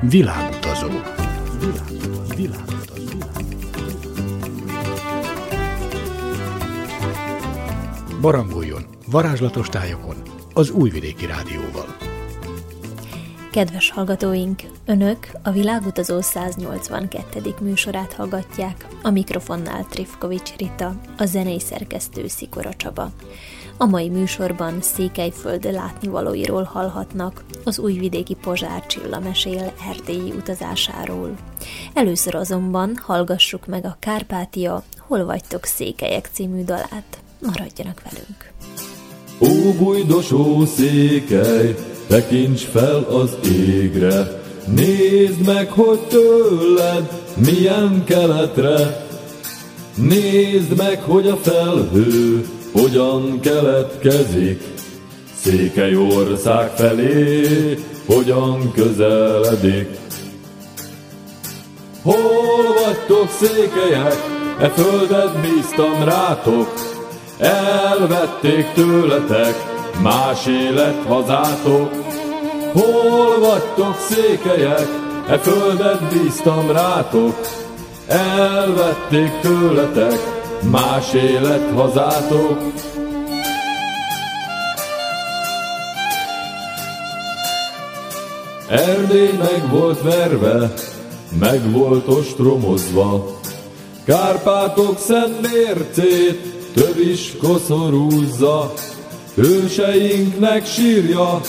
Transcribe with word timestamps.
Világutazó. 0.00 0.88
Világutazó. 1.58 2.36
Világutazó. 2.36 3.18
Barangoljon 8.20 8.86
varázslatos 9.06 9.68
tájokon 9.68 10.16
az 10.52 10.70
Újvidéki 10.70 11.26
Rádióval. 11.26 11.96
Kedves 13.50 13.90
hallgatóink, 13.90 14.62
Önök 14.86 15.28
a 15.42 15.50
Világutazó 15.50 16.20
182. 16.20 17.54
műsorát 17.60 18.12
hallgatják, 18.12 18.86
a 19.02 19.10
mikrofonnál 19.10 19.86
Trifkovics 19.86 20.56
Rita, 20.56 20.94
a 21.18 21.24
zenei 21.24 21.60
szerkesztő 21.60 22.28
Szikora 22.28 22.74
Csaba. 22.74 23.10
A 23.78 23.86
mai 23.86 24.08
műsorban 24.08 24.80
Székelyföld 24.80 25.72
látnivalóiról 25.72 26.62
hallhatnak, 26.62 27.44
az 27.64 27.78
újvidéki 27.78 28.36
Pozsár 28.42 28.86
Csilla 28.86 29.20
mesél 29.20 29.72
erdélyi 29.88 30.30
utazásáról. 30.30 31.34
Először 31.94 32.34
azonban 32.34 32.98
hallgassuk 33.02 33.66
meg 33.66 33.84
a 33.84 33.96
Kárpátia 34.00 34.82
Hol 34.98 35.24
vagytok 35.24 35.64
székelyek 35.64 36.28
című 36.32 36.64
dalát. 36.64 37.18
Maradjanak 37.40 38.02
velünk! 38.10 38.52
Ó, 39.40 39.72
bujdosó 39.72 40.64
székely, 40.64 41.74
tekints 42.06 42.64
fel 42.64 43.02
az 43.02 43.36
égre, 43.44 44.44
Nézd 44.66 45.46
meg, 45.46 45.70
hogy 45.70 45.98
tőled 45.98 47.22
milyen 47.36 48.04
keletre, 48.04 49.06
Nézd 49.94 50.76
meg, 50.76 51.02
hogy 51.02 51.28
a 51.28 51.36
felhő 51.36 52.44
hogyan 52.80 53.40
keletkezik, 53.40 54.62
Székely 55.34 55.96
ország 55.96 56.70
felé? 56.76 57.78
Hogyan 58.06 58.72
közeledik. 58.72 59.88
Hol 62.02 62.74
vagytok 62.84 63.30
székelyek, 63.30 64.16
e 64.60 64.68
földet 64.68 65.40
bíztam 65.40 66.04
rátok, 66.04 66.72
elvették 67.38 68.72
tőletek 68.74 69.54
más 70.02 70.46
élet 70.46 71.04
hazátok. 71.08 71.90
Hol 72.72 73.38
vagytok 73.40 73.96
székelyek, 74.08 74.88
e 75.28 75.38
földet 75.38 76.02
bíztam 76.12 76.70
rátok, 76.70 77.40
elvették 78.06 79.40
tőletek 79.40 80.35
más 80.62 81.12
élet 81.14 81.70
hazátok. 81.74 82.58
Erdély 88.68 89.32
meg 89.38 89.70
volt 89.70 90.02
verve, 90.02 90.72
meg 91.38 91.72
volt 91.72 92.08
ostromozva, 92.08 93.34
Kárpátok 94.04 94.98
szent 94.98 95.40
mércét 95.40 96.40
több 96.74 96.98
is 96.98 97.36
koszorúzza, 97.42 98.72
Hőseinknek 99.34 100.66
sírja, 100.66 101.40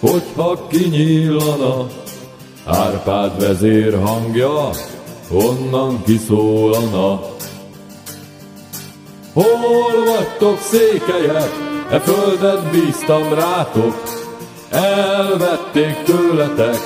hogyha 0.00 0.66
kinyílana, 0.66 1.86
Árpád 2.64 3.40
vezér 3.40 4.00
hangja, 4.04 4.70
onnan 5.30 6.02
kiszólana. 6.04 7.20
Hol 9.32 10.04
vagytok 10.04 10.58
székelyek, 10.60 11.50
e 11.90 12.00
földet 12.00 12.70
bíztam 12.70 13.34
rátok, 13.34 14.02
elvették 14.70 16.02
tőletek 16.04 16.76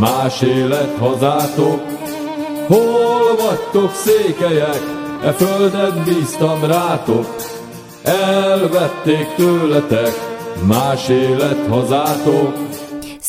más 0.00 0.42
élet 0.42 0.98
hazátok. 0.98 1.80
Hol 2.66 3.36
vagytok 3.36 3.92
székelyek, 3.94 4.82
e 5.24 5.32
földet 5.32 6.04
bíztam 6.04 6.64
rátok, 6.64 7.36
elvették 8.02 9.34
tőletek 9.36 10.12
más 10.66 11.08
élet 11.08 11.66
hazátok. 11.68 12.56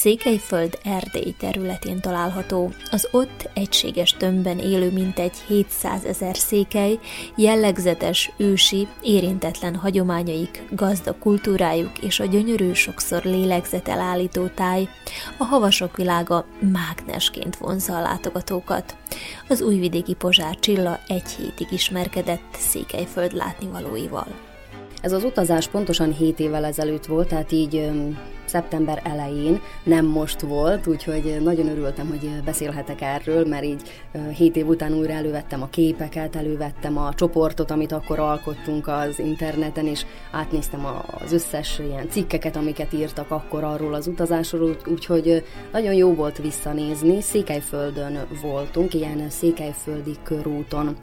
Székelyföld 0.02 0.80
Erdély 0.84 1.36
területén 1.38 2.00
található, 2.00 2.72
az 2.92 3.08
ott 3.12 3.50
egységes 3.54 4.12
tömbben 4.12 4.60
élő 4.60 4.92
mintegy 4.92 5.38
700 5.48 6.06
ezer 6.06 6.38
székely, 6.38 7.00
jellegzetes, 7.36 8.32
ősi, 8.38 8.88
érintetlen 9.02 9.76
hagyományaik, 9.76 10.64
gazda 10.72 11.18
kultúrájuk 11.18 11.98
és 11.98 12.20
a 12.20 12.26
gyönyörű, 12.26 12.74
sokszor 12.74 13.24
lélegzetelállító 13.24 14.48
táj, 14.48 14.88
a 15.38 15.44
havasok 15.44 15.98
világa 15.98 16.46
mágnesként 16.60 17.56
vonzza 17.56 17.98
a 17.98 18.02
látogatókat. 18.02 18.96
Az 19.50 19.62
újvidéki 19.62 20.14
Pozsár 20.14 20.60
Csilla 20.60 21.00
egy 21.08 21.30
hétig 21.30 21.68
ismerkedett 21.72 22.56
Székelyföld 22.58 23.34
látnivalóival. 23.34 24.28
Ez 25.02 25.12
az 25.12 25.24
utazás 25.24 25.68
pontosan 25.68 26.14
7 26.14 26.40
évvel 26.40 26.66
ezelőtt 26.66 27.06
volt, 27.06 27.28
tehát 27.28 27.52
így 27.52 27.90
szeptember 28.50 29.02
elején, 29.04 29.62
nem 29.84 30.06
most 30.06 30.42
volt, 30.42 30.88
úgyhogy 30.88 31.38
nagyon 31.44 31.68
örültem, 31.68 32.08
hogy 32.08 32.30
beszélhetek 32.46 33.02
erről, 33.02 33.48
mert 33.48 33.64
így 33.64 33.82
7 34.36 34.56
év 34.56 34.68
után 34.68 34.94
újra 34.94 35.14
elővettem 35.14 35.62
a 35.62 35.68
képeket, 35.70 36.36
elővettem 36.36 36.98
a 36.98 37.14
csoportot, 37.14 37.72
amit 37.72 37.92
akkor 37.92 38.20
alkottunk 38.20 38.88
az 38.88 39.20
interneten, 39.20 39.86
és 39.86 40.06
átnéztem 40.32 40.88
az 41.24 41.32
összes 41.32 41.80
ilyen 41.80 42.10
cikkeket, 42.10 42.56
amiket 42.56 42.94
írtak 42.94 43.32
akkor 43.32 43.64
arról 43.64 43.94
az 43.94 44.08
utazásról, 44.08 44.78
úgyhogy 44.88 45.44
nagyon 45.72 45.94
jó 45.94 46.14
volt 46.14 46.38
visszanézni. 46.38 47.22
Székelyföldön 47.22 48.20
voltunk, 48.42 48.94
ilyen 48.94 49.30
székelyföldi 49.30 50.16
körúton. 50.24 50.96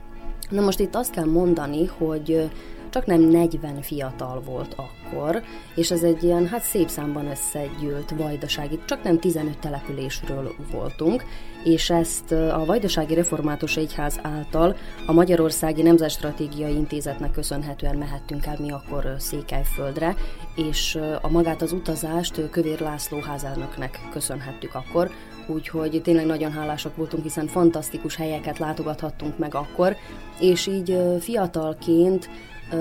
Na 0.50 0.60
most 0.60 0.80
itt 0.80 0.94
azt 0.94 1.10
kell 1.10 1.24
mondani, 1.24 1.86
hogy 1.98 2.50
csak 2.96 3.06
nem 3.06 3.20
40 3.20 3.82
fiatal 3.82 4.40
volt 4.40 4.74
akkor, 4.76 5.42
és 5.74 5.90
ez 5.90 6.02
egy 6.02 6.22
ilyen, 6.22 6.46
hát 6.46 6.62
szép 6.62 6.88
számban 6.88 7.26
összegyűlt 7.26 8.10
vajdasági, 8.16 8.78
csak 8.86 9.02
nem 9.02 9.18
15 9.18 9.58
településről 9.58 10.54
voltunk, 10.70 11.24
és 11.64 11.90
ezt 11.90 12.32
a 12.32 12.62
Vajdasági 12.66 13.14
Református 13.14 13.76
Egyház 13.76 14.18
által 14.22 14.76
a 15.06 15.12
Magyarországi 15.12 15.82
Nemzetstratégiai 15.82 16.74
Intézetnek 16.74 17.30
köszönhetően 17.30 17.96
mehettünk 17.96 18.46
el 18.46 18.56
mi 18.60 18.70
akkor 18.70 19.14
Székelyföldre, 19.18 20.14
és 20.54 20.98
a 21.20 21.28
magát 21.28 21.62
az 21.62 21.72
utazást 21.72 22.50
Kövér 22.50 22.80
László 22.80 23.20
házának 23.20 23.76
köszönhettük 24.12 24.74
akkor, 24.74 25.10
úgyhogy 25.46 26.00
tényleg 26.02 26.26
nagyon 26.26 26.52
hálásak 26.52 26.96
voltunk, 26.96 27.22
hiszen 27.22 27.46
fantasztikus 27.46 28.16
helyeket 28.16 28.58
látogathattunk 28.58 29.38
meg 29.38 29.54
akkor, 29.54 29.96
és 30.40 30.66
így 30.66 30.98
fiatalként 31.20 32.28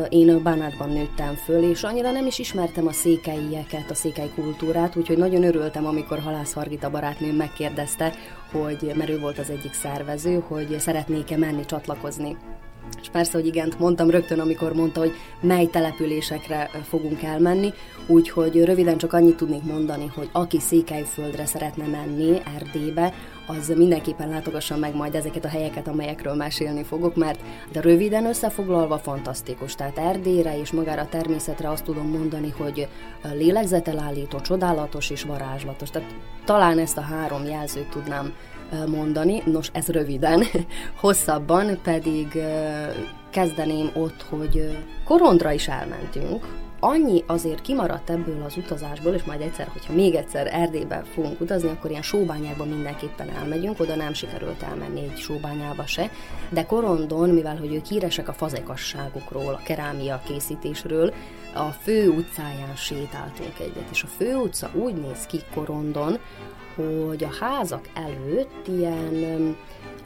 én 0.10 0.44
Bánátban 0.44 0.90
nőttem 0.90 1.36
föl, 1.36 1.64
és 1.70 1.84
annyira 1.84 2.12
nem 2.12 2.26
is 2.26 2.40
ismertem 2.40 2.88
a 2.88 2.92
székelyeket, 2.92 3.92
a 3.92 3.96
székely 3.96 4.30
kultúrát, 4.36 4.96
úgyhogy 4.96 5.18
nagyon 5.18 5.44
örültem, 5.44 5.86
amikor 5.86 6.20
Halász 6.20 6.54
Hargita 6.54 6.90
barátnőm 6.90 7.36
megkérdezte, 7.36 8.14
hogy, 8.52 8.92
mert 8.96 9.10
ő 9.10 9.20
volt 9.20 9.40
az 9.40 9.50
egyik 9.50 9.74
szervező, 9.74 10.44
hogy 10.48 10.80
szeretnék-e 10.80 11.38
menni 11.38 11.66
csatlakozni. 11.66 12.38
És 13.02 13.10
persze, 13.10 13.32
hogy 13.32 13.46
igent 13.46 13.80
mondtam 13.80 14.10
rögtön, 14.10 14.40
amikor 14.40 14.74
mondta, 14.74 15.00
hogy 15.00 15.14
mely 15.42 15.66
településekre 15.66 16.70
fogunk 16.84 17.24
elmenni, 17.24 17.74
úgyhogy 18.08 18.64
röviden 18.64 18.98
csak 18.98 19.14
annyit 19.14 19.38
tudnék 19.38 19.64
mondani, 19.64 20.12
hogy 20.16 20.30
aki 20.32 20.60
Székelyföldre 20.60 21.46
szeretne 21.46 21.88
menni, 21.88 22.42
Erdélybe, 22.56 23.14
az 23.48 23.74
mindenképpen 23.76 24.30
látogassa 24.30 24.78
meg 24.78 24.96
majd 24.96 25.16
ezeket 25.16 25.46
a 25.46 25.48
helyeket, 25.48 25.88
amelyekről 25.88 26.34
mesélni 26.34 26.84
fogok, 26.84 27.16
mert 27.16 27.40
de 27.72 27.82
röviden 27.82 28.26
összefoglalva 28.26 28.98
fantasztikus. 28.98 29.76
Tehát 29.76 29.98
Erdélyre 29.98 30.60
és 30.60 30.72
magára 30.72 31.02
a 31.02 31.10
természetre 31.10 31.70
azt 31.70 31.84
tudom 31.84 32.08
mondani, 32.08 32.54
hogy 32.58 32.88
lélegzetelállító, 33.34 34.40
csodálatos 34.40 35.10
és 35.10 35.24
varázslatos. 35.24 35.90
Tehát 35.90 36.16
talán 36.46 36.80
ezt 36.80 36.98
a 36.98 37.02
három 37.02 37.46
jelzőt 37.46 37.90
tudnám 37.90 38.34
mondani, 38.88 39.42
nos 39.46 39.70
ez 39.74 39.88
röviden, 39.88 40.44
hosszabban 41.02 41.80
pedig 41.84 42.28
kezdeném 43.30 43.90
ott, 43.94 44.26
hogy 44.30 44.78
Korondra 45.06 45.52
is 45.52 45.68
elmentünk, 45.68 46.65
annyi 46.86 47.24
azért 47.28 47.62
kimaradt 47.62 48.10
ebből 48.10 48.44
az 48.46 48.58
utazásból, 48.58 49.14
és 49.14 49.24
majd 49.24 49.42
egyszer, 49.42 49.68
hogyha 49.68 49.94
még 49.94 50.16
egyszer 50.16 50.48
Erdélybe 50.54 51.04
fogunk 51.14 51.42
utazni, 51.42 51.70
akkor 51.70 51.90
ilyen 51.90 52.02
sóbányába 52.02 52.66
mindenképpen 52.66 53.30
elmegyünk, 53.30 53.80
oda 53.80 53.96
nem 53.96 54.14
sikerült 54.14 54.64
elmenni 54.64 55.00
egy 55.00 55.18
sóbányába 55.18 55.86
se, 55.86 56.12
de 56.50 56.66
Korondon, 56.66 57.30
mivel 57.30 57.58
hogy 57.58 57.74
ők 57.74 57.86
híresek 57.86 58.28
a 58.28 58.34
fazekasságukról, 58.34 59.54
a 59.54 59.64
kerámia 59.64 60.22
készítésről, 60.28 61.14
a 61.54 61.70
fő 61.70 62.10
utcáján 62.10 62.76
sétáltunk 62.76 63.60
egyet, 63.60 63.90
és 63.92 64.04
a 64.04 64.08
fő 64.08 64.36
utca 64.36 64.70
úgy 64.74 64.96
néz 64.96 65.26
ki 65.26 65.40
Korondon, 65.54 66.20
hogy 66.76 67.24
a 67.24 67.36
házak 67.40 67.90
előtt 67.94 68.68
ilyen 68.68 69.56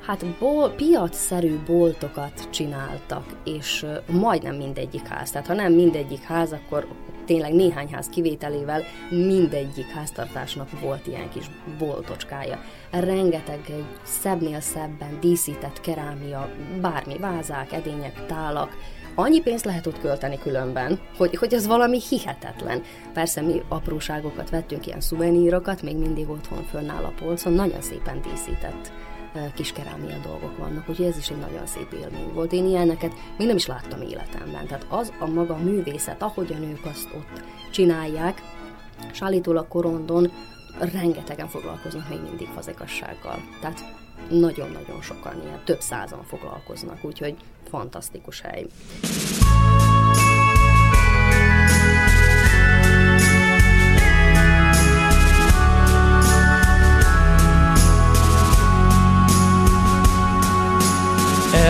Hát 0.01 0.25
bol, 0.25 0.69
piacszerű 0.69 1.59
boltokat 1.65 2.49
csináltak, 2.49 3.25
és 3.43 3.85
majdnem 4.11 4.55
mindegyik 4.55 5.07
ház. 5.07 5.31
Tehát 5.31 5.47
ha 5.47 5.53
nem 5.53 5.73
mindegyik 5.73 6.21
ház, 6.21 6.51
akkor 6.51 6.87
tényleg 7.25 7.53
néhány 7.53 7.93
ház 7.93 8.09
kivételével 8.09 8.83
mindegyik 9.09 9.87
háztartásnak 9.87 10.79
volt 10.81 11.07
ilyen 11.07 11.29
kis 11.29 11.45
boltocskája. 11.77 12.59
Rengeteg 12.91 13.59
egy 13.67 13.85
szebbnél 14.03 14.59
szebben 14.59 15.17
díszített 15.19 15.81
kerámia, 15.81 16.49
bármi, 16.81 17.17
vázák, 17.17 17.71
edények, 17.71 18.25
tálak, 18.25 18.77
annyi 19.15 19.41
pénzt 19.41 19.65
lehet 19.65 19.87
ott 19.87 19.99
költeni 19.99 20.37
különben, 20.37 20.99
hogy, 21.17 21.35
hogy 21.35 21.53
ez 21.53 21.67
valami 21.67 21.99
hihetetlen. 22.09 22.81
Persze 23.13 23.41
mi 23.41 23.61
apróságokat 23.67 24.49
vettünk, 24.49 24.87
ilyen 24.87 25.01
szuvenírokat, 25.01 25.81
még 25.81 25.95
mindig 25.97 26.29
otthon 26.29 26.63
fönnáll 26.63 27.03
a 27.03 27.13
polcon, 27.19 27.53
nagyon 27.53 27.81
szépen 27.81 28.21
díszített 28.21 28.91
kis 29.53 29.71
kerámia 29.71 30.17
dolgok 30.23 30.57
vannak, 30.57 30.89
úgyhogy 30.89 31.05
ez 31.05 31.17
is 31.17 31.29
egy 31.29 31.37
nagyon 31.37 31.65
szép 31.65 31.91
élmény 31.93 32.33
volt. 32.33 32.51
Én 32.51 32.65
ilyeneket 32.65 33.13
még 33.37 33.47
nem 33.47 33.55
is 33.55 33.65
láttam 33.65 34.01
életemben. 34.01 34.67
Tehát 34.67 34.85
az 34.89 35.13
a 35.19 35.25
maga 35.25 35.57
művészet, 35.57 36.21
ahogy 36.21 36.53
a 36.53 36.57
nők 36.57 36.85
azt 36.85 37.09
ott 37.15 37.43
csinálják, 37.71 38.41
és 39.11 39.21
állítólag 39.21 39.67
korondon 39.67 40.31
rengetegen 40.79 41.47
foglalkoznak 41.47 42.09
még 42.09 42.19
mindig 42.21 42.47
fazekassággal. 42.47 43.39
Tehát 43.61 43.83
nagyon-nagyon 44.29 45.01
sokan, 45.01 45.41
ilyen 45.43 45.61
több 45.63 45.81
százan 45.81 46.23
foglalkoznak, 46.23 47.03
úgyhogy 47.03 47.35
fantasztikus 47.69 48.41
hely. 48.41 48.65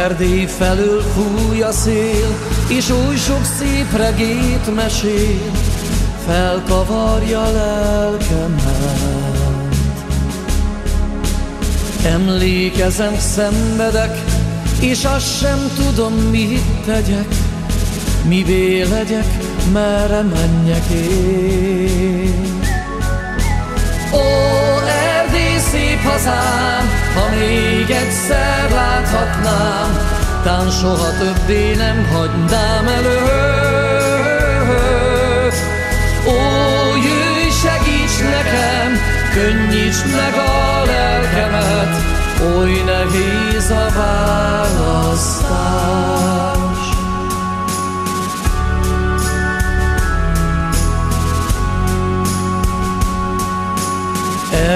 Erdély 0.09 0.45
felől 0.45 1.01
fúj 1.01 1.61
a 1.61 1.71
szél, 1.71 2.38
és 2.67 2.89
oly 2.89 3.15
sok 3.15 3.45
szép 3.59 3.97
regét 3.97 4.75
mesél, 4.75 5.51
felkavarja 6.25 7.51
lelkemet. 7.51 8.59
Emlékezem, 12.06 13.15
szenvedek, 13.17 14.23
és 14.79 15.06
azt 15.06 15.38
sem 15.38 15.71
tudom, 15.75 16.13
mit 16.13 16.83
tegyek, 16.85 17.27
mivé 18.27 18.81
legyek, 18.81 19.38
merre 19.73 20.21
menjek 20.21 20.89
én. 20.89 22.59
Szép 24.11 24.48
hazám, 26.09 26.89
ha 27.15 27.29
még 27.35 27.89
egyszer 27.89 28.71
láthatnám, 28.71 29.97
tán 30.44 30.69
soha 30.69 31.09
többé 31.19 31.75
nem 31.75 32.07
hagynám 32.13 32.88
előtt. 32.88 34.29
Ó, 36.27 36.31
jöjj, 36.95 37.50
segíts 37.61 38.19
nekem, 38.19 38.89
könnyíts 39.33 40.03
meg 40.03 40.33
a 40.33 40.83
lelkemet, 40.85 41.94
oly 42.56 42.81
nehéz 42.85 43.69
a 43.69 43.89
választás. 43.97 45.39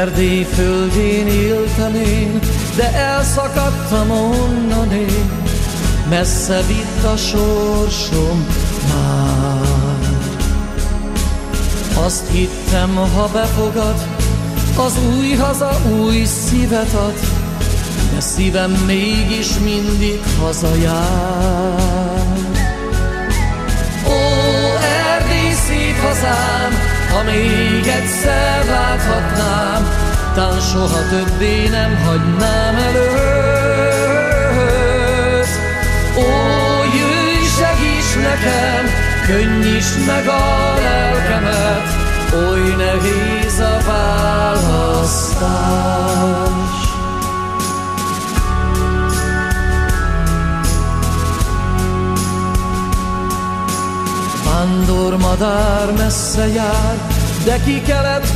Erdély 0.03 0.43
földjén 0.43 1.27
éltem 1.27 1.95
én, 1.95 2.39
de 2.75 2.93
elszakadtam 2.93 4.11
onnan 4.11 4.91
én, 4.91 5.31
messze 6.09 6.61
vitt 6.67 7.03
a 7.03 7.17
sorsom 7.17 8.45
már. 8.93 9.97
Azt 12.05 12.29
hittem, 12.31 12.95
ha 12.95 13.29
befogad, 13.33 14.07
az 14.77 14.97
új 15.17 15.31
haza 15.31 15.81
új 16.01 16.23
szívet 16.23 16.93
ad, 16.93 17.19
de 18.13 18.19
szívem 18.19 18.71
mégis 18.71 19.59
mindig 19.59 20.19
hazajár. 20.39 22.23
Ó, 24.07 24.17
Erdély 25.13 25.53
szép 25.67 26.01
hazám, 26.01 26.71
ha 27.13 27.23
még 27.23 27.87
egyszer 27.87 28.65
láthatnám, 28.65 29.72
tán 30.35 30.59
soha 30.59 30.99
többé 31.09 31.67
nem 31.67 31.97
hagynám 32.05 32.75
előtt. 32.75 33.53
Ó, 36.17 36.21
jöjj, 36.97 37.45
segíts 37.57 38.15
nekem, 38.15 38.83
könnyíts 39.27 40.05
meg 40.05 40.27
a 40.27 40.73
lelkemet, 40.81 41.87
oly 42.33 42.75
nehéz 42.75 43.59
a 43.59 43.77
választás. 43.85 45.23
Vándor 54.45 55.17
madár 55.17 55.91
messze 55.97 56.47
jár, 56.47 56.97
de 57.45 57.59
ki 57.65 57.81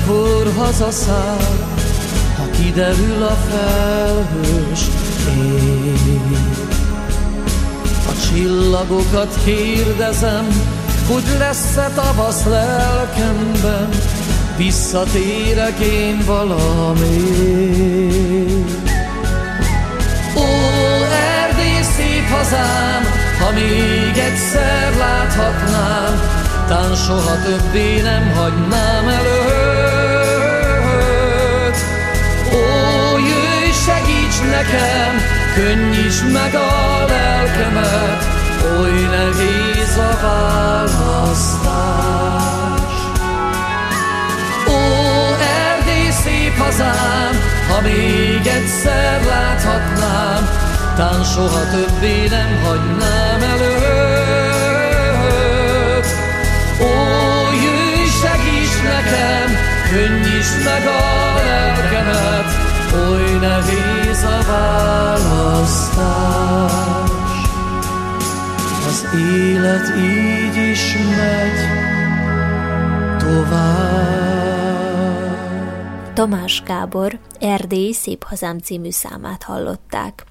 kor 0.07 0.53
hazaszáll, 0.57 1.37
ha 1.75 1.76
kiderül 2.57 3.23
a 3.23 3.37
felhős 3.49 4.81
ég. 5.37 6.37
A 8.07 8.27
csillagokat 8.27 9.39
kérdezem, 9.45 10.47
hogy 11.07 11.23
lesz-e 11.37 11.91
tavasz 11.95 12.43
lelkemben, 12.45 13.89
visszatérek 14.57 15.79
én 15.79 16.23
valami. 16.25 17.17
Ó, 20.35 20.43
Erdély 21.41 21.81
szép 21.81 22.29
hazám, 22.29 23.03
ha 23.39 23.51
még 23.51 24.17
egyszer 24.17 24.95
láthatnám, 24.97 26.21
tán 26.67 26.95
soha 26.95 27.35
többé 27.43 28.01
nem 28.01 28.33
hagynám 28.35 29.07
előtt. 29.07 29.36
Segíts 34.37 34.51
nekem, 34.51 35.13
könnyíts 35.55 36.21
meg 36.33 36.55
a 36.55 37.05
lelkemet, 37.07 38.23
oly 38.79 38.91
nehéz 38.91 39.97
a 39.97 40.17
választás. 40.21 41.75
Ó, 44.67 44.71
Erdély 45.65 46.11
szép 46.23 46.57
hazám, 46.57 47.33
ha 47.69 47.81
még 47.81 48.47
egyszer 48.47 49.25
láthatnám, 49.25 50.49
tán 50.95 51.23
soha 51.23 51.69
többé 51.69 52.27
nem 52.27 52.61
hagynám 52.63 53.41
előtt. 53.41 54.87
Ó, 56.81 56.85
jöjj, 57.63 58.07
segíts 58.21 58.81
nekem, 58.83 59.57
könnyíts 59.89 60.51
meg 60.63 60.85
a 60.87 61.35
lelkemet, 61.35 62.66
oly 62.97 63.37
nehéz 63.39 64.23
a 64.23 64.41
választás. 64.47 65.91
Az 68.87 69.07
élet 69.19 69.95
így 69.97 70.55
is 70.71 70.93
megy 71.17 71.59
tovább. 73.17 74.17
Tamás 76.13 76.63
Gábor 76.65 77.19
Erdély 77.39 77.91
Szép 77.91 78.23
Hazám 78.23 78.59
című 78.59 78.91
számát 78.91 79.43
hallották. 79.43 80.23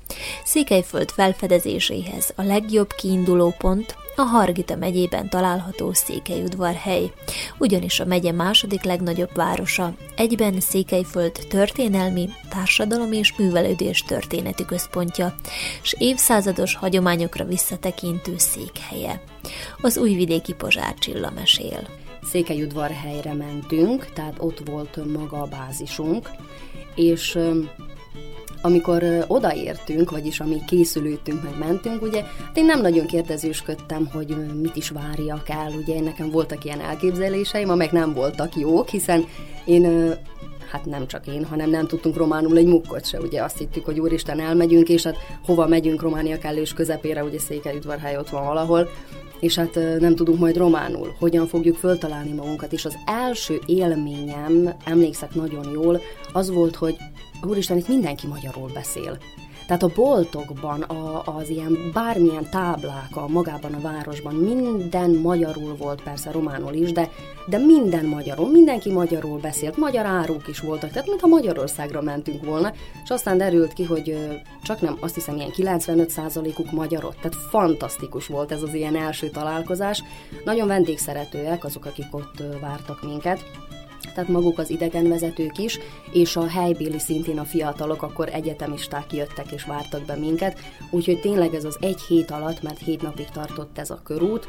Székelyföld 0.44 1.10
felfedezéséhez 1.10 2.32
a 2.36 2.42
legjobb 2.42 2.92
kiinduló 2.92 3.54
pont 3.58 3.96
a 4.16 4.22
Hargita 4.22 4.76
megyében 4.76 5.28
található 5.28 5.92
Székelyudvarhely, 5.92 7.12
ugyanis 7.58 8.00
a 8.00 8.04
megye 8.04 8.32
második 8.32 8.82
legnagyobb 8.82 9.30
városa, 9.34 9.94
egyben 10.16 10.60
Székelyföld 10.60 11.32
történelmi, 11.48 12.28
társadalom 12.48 13.12
és 13.12 13.36
művelődés 13.36 14.02
történeti 14.02 14.64
központja, 14.64 15.34
és 15.82 15.94
évszázados 15.98 16.74
hagyományokra 16.74 17.44
visszatekintő 17.44 18.34
székhelye. 18.36 19.22
Az 19.80 19.98
újvidéki 19.98 20.54
Pozsár 20.54 20.94
Csilla 20.94 21.30
mesél. 21.30 21.88
Székelyudvarhelyre 22.22 23.34
mentünk, 23.34 24.12
tehát 24.12 24.34
ott 24.38 24.68
volt 24.68 25.12
maga 25.12 25.42
a 25.42 25.46
bázisunk, 25.46 26.30
és 26.94 27.38
amikor 28.62 29.24
odaértünk, 29.26 30.10
vagyis 30.10 30.40
ami 30.40 30.64
készülődtünk, 30.66 31.42
meg 31.42 31.58
mentünk, 31.58 32.02
ugye, 32.02 32.22
hát 32.22 32.56
én 32.56 32.64
nem 32.64 32.80
nagyon 32.80 33.06
kérdezősködtem, 33.06 34.08
hogy 34.12 34.36
mit 34.60 34.76
is 34.76 34.90
várjak 34.90 35.48
el, 35.48 35.72
ugye 35.80 36.00
nekem 36.00 36.30
voltak 36.30 36.64
ilyen 36.64 36.80
elképzeléseim, 36.80 37.70
amelyek 37.70 37.92
nem 37.92 38.12
voltak 38.12 38.56
jók, 38.56 38.88
hiszen 38.88 39.24
én 39.64 40.14
hát 40.70 40.84
nem 40.84 41.06
csak 41.06 41.26
én, 41.26 41.44
hanem 41.44 41.70
nem 41.70 41.86
tudtunk 41.86 42.16
románul 42.16 42.56
egy 42.56 42.66
mukkot 42.66 43.06
se. 43.06 43.20
Ugye 43.20 43.42
azt 43.42 43.58
hittük, 43.58 43.84
hogy 43.84 44.00
úristen 44.00 44.40
elmegyünk, 44.40 44.88
és 44.88 45.02
hát 45.02 45.16
hova 45.44 45.66
megyünk 45.66 46.02
Románia 46.02 46.38
kellős 46.38 46.72
közepére, 46.72 47.24
ugye 47.24 47.38
Székelyudvarhely 47.38 48.16
ott 48.16 48.28
van 48.28 48.44
valahol, 48.44 48.88
és 49.40 49.54
hát 49.54 49.78
nem 49.98 50.14
tudunk 50.14 50.38
majd 50.38 50.56
románul, 50.56 51.14
hogyan 51.18 51.46
fogjuk 51.46 51.76
föltalálni 51.76 52.32
magunkat. 52.32 52.72
És 52.72 52.84
az 52.84 52.96
első 53.06 53.60
élményem, 53.66 54.74
emlékszek 54.84 55.34
nagyon 55.34 55.70
jól, 55.72 56.00
az 56.32 56.50
volt, 56.50 56.76
hogy 56.76 56.96
úristen, 57.42 57.76
itt 57.76 57.88
mindenki 57.88 58.26
magyarul 58.26 58.70
beszél. 58.74 59.18
Tehát 59.66 59.82
a 59.82 59.90
boltokban, 59.94 60.82
a, 60.82 61.22
az 61.36 61.48
ilyen 61.48 61.90
bármilyen 61.92 62.50
táblák 62.50 63.16
a 63.16 63.28
magában 63.28 63.72
a 63.72 63.80
városban, 63.80 64.34
minden 64.34 65.10
magyarul 65.10 65.76
volt, 65.76 66.02
persze 66.02 66.30
románul 66.30 66.72
is, 66.72 66.92
de, 66.92 67.10
de 67.46 67.58
minden 67.58 68.04
magyarul, 68.04 68.50
mindenki 68.50 68.92
magyarul 68.92 69.38
beszélt, 69.38 69.76
magyar 69.76 70.06
áruk 70.06 70.48
is 70.48 70.60
voltak, 70.60 70.90
tehát 70.90 71.08
mintha 71.08 71.26
Magyarországra 71.26 72.02
mentünk 72.02 72.44
volna, 72.44 72.72
és 73.04 73.10
aztán 73.10 73.38
derült 73.38 73.72
ki, 73.72 73.84
hogy 73.84 74.18
csak 74.62 74.80
nem, 74.80 74.96
azt 75.00 75.14
hiszem 75.14 75.36
ilyen 75.36 75.50
95%-uk 75.56 76.70
magyarok, 76.70 77.14
tehát 77.14 77.36
fantasztikus 77.50 78.26
volt 78.26 78.52
ez 78.52 78.62
az 78.62 78.74
ilyen 78.74 78.96
első 78.96 79.28
találkozás. 79.28 80.02
Nagyon 80.44 80.66
vendégszeretőek 80.66 81.64
azok, 81.64 81.84
akik 81.84 82.06
ott 82.10 82.42
vártak 82.60 83.02
minket, 83.02 83.44
tehát 84.14 84.30
maguk 84.30 84.58
az 84.58 84.70
idegenvezetők 84.70 85.58
is, 85.58 85.78
és 86.12 86.36
a 86.36 86.46
helybéli 86.46 86.98
szintén 86.98 87.38
a 87.38 87.44
fiatalok, 87.44 88.02
akkor 88.02 88.28
egyetemisták 88.32 89.12
jöttek 89.12 89.52
és 89.52 89.64
vártak 89.64 90.04
be 90.04 90.16
minket, 90.16 90.58
úgyhogy 90.90 91.20
tényleg 91.20 91.54
ez 91.54 91.64
az 91.64 91.76
egy 91.80 92.00
hét 92.00 92.30
alatt, 92.30 92.62
mert 92.62 92.78
hét 92.78 93.02
napig 93.02 93.28
tartott 93.28 93.78
ez 93.78 93.90
a 93.90 94.00
körút, 94.04 94.48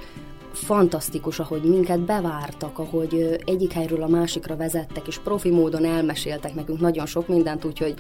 fantasztikus, 0.52 1.40
ahogy 1.40 1.62
minket 1.62 2.00
bevártak, 2.00 2.80
ahogy 2.80 3.40
egyik 3.46 3.72
helyről 3.72 4.04
a 4.04 4.08
másikra 4.08 4.56
vezettek, 4.56 5.08
és 5.08 5.20
profi 5.20 5.50
módon 5.50 5.86
elmeséltek 5.86 6.54
nekünk 6.54 6.80
nagyon 6.80 7.06
sok 7.06 7.28
mindent, 7.28 7.66
úgyhogy, 7.66 7.94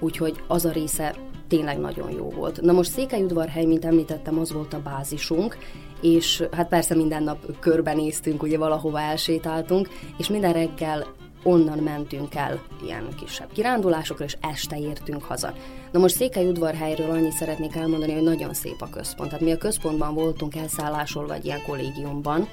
úgyhogy 0.00 0.42
az 0.46 0.64
a 0.64 0.70
része 0.70 1.14
tényleg 1.48 1.78
nagyon 1.78 2.10
jó 2.10 2.30
volt. 2.30 2.60
Na 2.60 2.72
most 2.72 2.90
Székelyudvarhely, 2.90 3.64
mint 3.64 3.84
említettem, 3.84 4.38
az 4.38 4.52
volt 4.52 4.74
a 4.74 4.82
bázisunk, 4.82 5.56
és 6.00 6.44
hát 6.52 6.68
persze 6.68 6.94
minden 6.94 7.22
nap 7.22 7.58
körbenéztünk, 7.58 8.42
ugye 8.42 8.58
valahova 8.58 9.00
elsétáltunk, 9.00 9.88
és 10.18 10.28
minden 10.28 10.52
reggel 10.52 11.06
onnan 11.42 11.78
mentünk 11.78 12.34
el 12.34 12.62
ilyen 12.84 13.08
kisebb 13.16 13.52
kirándulásokra, 13.52 14.24
és 14.24 14.36
este 14.40 14.78
értünk 14.78 15.22
haza. 15.24 15.52
Na 15.92 15.98
most 15.98 16.14
Székely 16.14 16.46
udvarhelyről 16.48 17.10
annyit 17.10 17.32
szeretnék 17.32 17.76
elmondani, 17.76 18.12
hogy 18.12 18.22
nagyon 18.22 18.54
szép 18.54 18.82
a 18.82 18.88
központ. 18.90 19.28
Tehát 19.28 19.44
mi 19.44 19.52
a 19.52 19.58
központban 19.58 20.14
voltunk 20.14 20.56
elszállásolva 20.56 21.34
egy 21.34 21.44
ilyen 21.44 21.62
kollégiumban, 21.62 22.48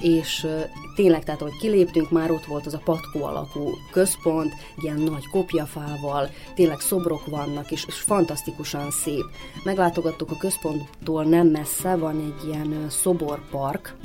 és 0.00 0.46
tényleg, 0.94 1.24
tehát 1.24 1.40
hogy 1.40 1.56
kiléptünk, 1.60 2.10
már 2.10 2.30
ott 2.30 2.44
volt 2.44 2.66
az 2.66 2.74
a 2.74 2.80
patkó 2.84 3.24
alakú 3.24 3.70
központ, 3.92 4.52
ilyen 4.76 4.98
nagy 5.00 5.26
kopjafával, 5.26 6.28
tényleg 6.54 6.80
szobrok 6.80 7.26
vannak, 7.26 7.70
és, 7.70 7.84
és 7.86 7.94
fantasztikusan 7.94 8.90
szép. 8.90 9.24
Meglátogattuk 9.64 10.30
a 10.30 10.36
központtól 10.36 11.24
nem 11.24 11.46
messze, 11.46 11.96
van 11.96 12.16
egy 12.16 12.48
ilyen 12.48 12.86
szoborpark, 12.88 13.96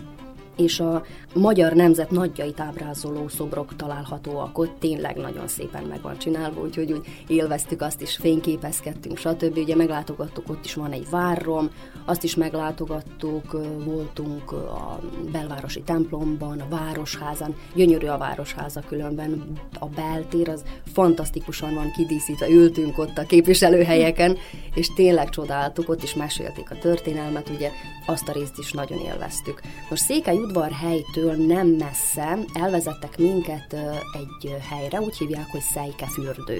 és 0.57 0.79
a 0.79 1.03
magyar 1.33 1.73
nemzet 1.73 2.11
nagyjait 2.11 2.59
ábrázoló 2.59 3.27
szobrok 3.27 3.75
találhatóak 3.75 4.57
ott, 4.57 4.79
tényleg 4.79 5.15
nagyon 5.15 5.47
szépen 5.47 5.83
meg 5.83 6.01
van 6.01 6.17
csinálva, 6.17 6.61
úgyhogy 6.61 6.91
úgy 6.91 7.05
élveztük 7.27 7.81
azt 7.81 8.01
is, 8.01 8.15
fényképezkedtünk, 8.15 9.17
stb. 9.17 9.57
Ugye 9.57 9.75
meglátogattuk, 9.75 10.49
ott 10.49 10.65
is 10.65 10.73
van 10.73 10.91
egy 10.91 11.09
várrom, 11.09 11.69
azt 12.05 12.23
is 12.23 12.35
meglátogattuk, 12.35 13.51
voltunk 13.85 14.51
a 14.51 14.99
belvárosi 15.31 15.81
templomban, 15.81 16.59
a 16.59 16.67
városházan, 16.69 17.55
gyönyörű 17.75 18.07
a 18.07 18.17
városháza 18.17 18.81
különben, 18.87 19.43
a 19.79 19.85
beltér 19.85 20.49
az 20.49 20.63
fantasztikusan 20.93 21.73
van 21.73 21.91
kidíszítve, 21.91 22.49
ültünk 22.49 22.97
ott 22.97 23.17
a 23.17 23.25
képviselőhelyeken, 23.25 24.37
és 24.73 24.93
tényleg 24.93 25.29
csodáltuk, 25.29 25.89
ott 25.89 26.03
is 26.03 26.13
mesélték 26.13 26.71
a 26.71 26.77
történelmet, 26.77 27.49
ugye 27.49 27.71
azt 28.05 28.27
a 28.27 28.31
részt 28.31 28.57
is 28.57 28.71
nagyon 28.71 28.99
élveztük. 28.99 29.61
Most 29.89 30.03
Székely 30.03 30.37
udvarhelytől 30.43 31.33
nem 31.33 31.67
messze 31.67 32.37
elvezettek 32.53 33.17
minket 33.17 33.73
egy 34.13 34.55
helyre, 34.69 35.01
úgy 35.01 35.17
hívják, 35.17 35.51
hogy 35.51 35.61
Szejkefürdő. 35.61 36.59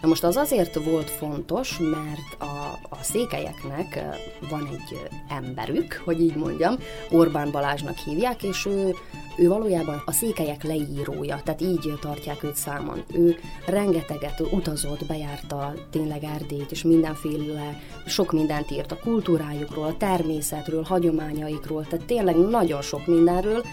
Na 0.00 0.08
most 0.08 0.24
az 0.24 0.36
azért 0.36 0.84
volt 0.84 1.10
fontos, 1.10 1.78
mert 1.78 2.42
a, 2.42 2.78
a 2.88 3.02
székelyeknek 3.02 4.04
van 4.50 4.68
egy 4.72 5.08
emberük, 5.28 6.02
hogy 6.04 6.20
így 6.20 6.34
mondjam, 6.36 6.76
Orbán 7.10 7.50
Balázsnak 7.50 7.96
hívják, 7.96 8.42
és 8.42 8.66
ő, 8.66 8.94
ő 9.38 9.48
valójában 9.48 10.02
a 10.06 10.12
székelyek 10.12 10.62
leírója, 10.62 11.40
tehát 11.44 11.60
így 11.60 11.92
tartják 12.00 12.42
őt 12.42 12.56
számon. 12.56 13.02
Ő 13.14 13.36
rengeteget 13.66 14.40
utazott, 14.50 15.06
bejárta 15.06 15.74
tényleg 15.90 16.24
Erdélyt, 16.24 16.70
és 16.70 16.82
mindenféle, 16.82 17.80
sok 18.06 18.32
mindent 18.32 18.70
írt 18.70 18.92
a 18.92 18.98
kultúrájukról, 18.98 19.84
a 19.84 19.96
természetről, 19.96 20.82
hagyományaikról, 20.82 21.86
tehát 21.86 22.06
tényleg 22.06 22.36
nagyon 22.36 22.82
sok 22.82 23.06
mindenről, 23.06 23.64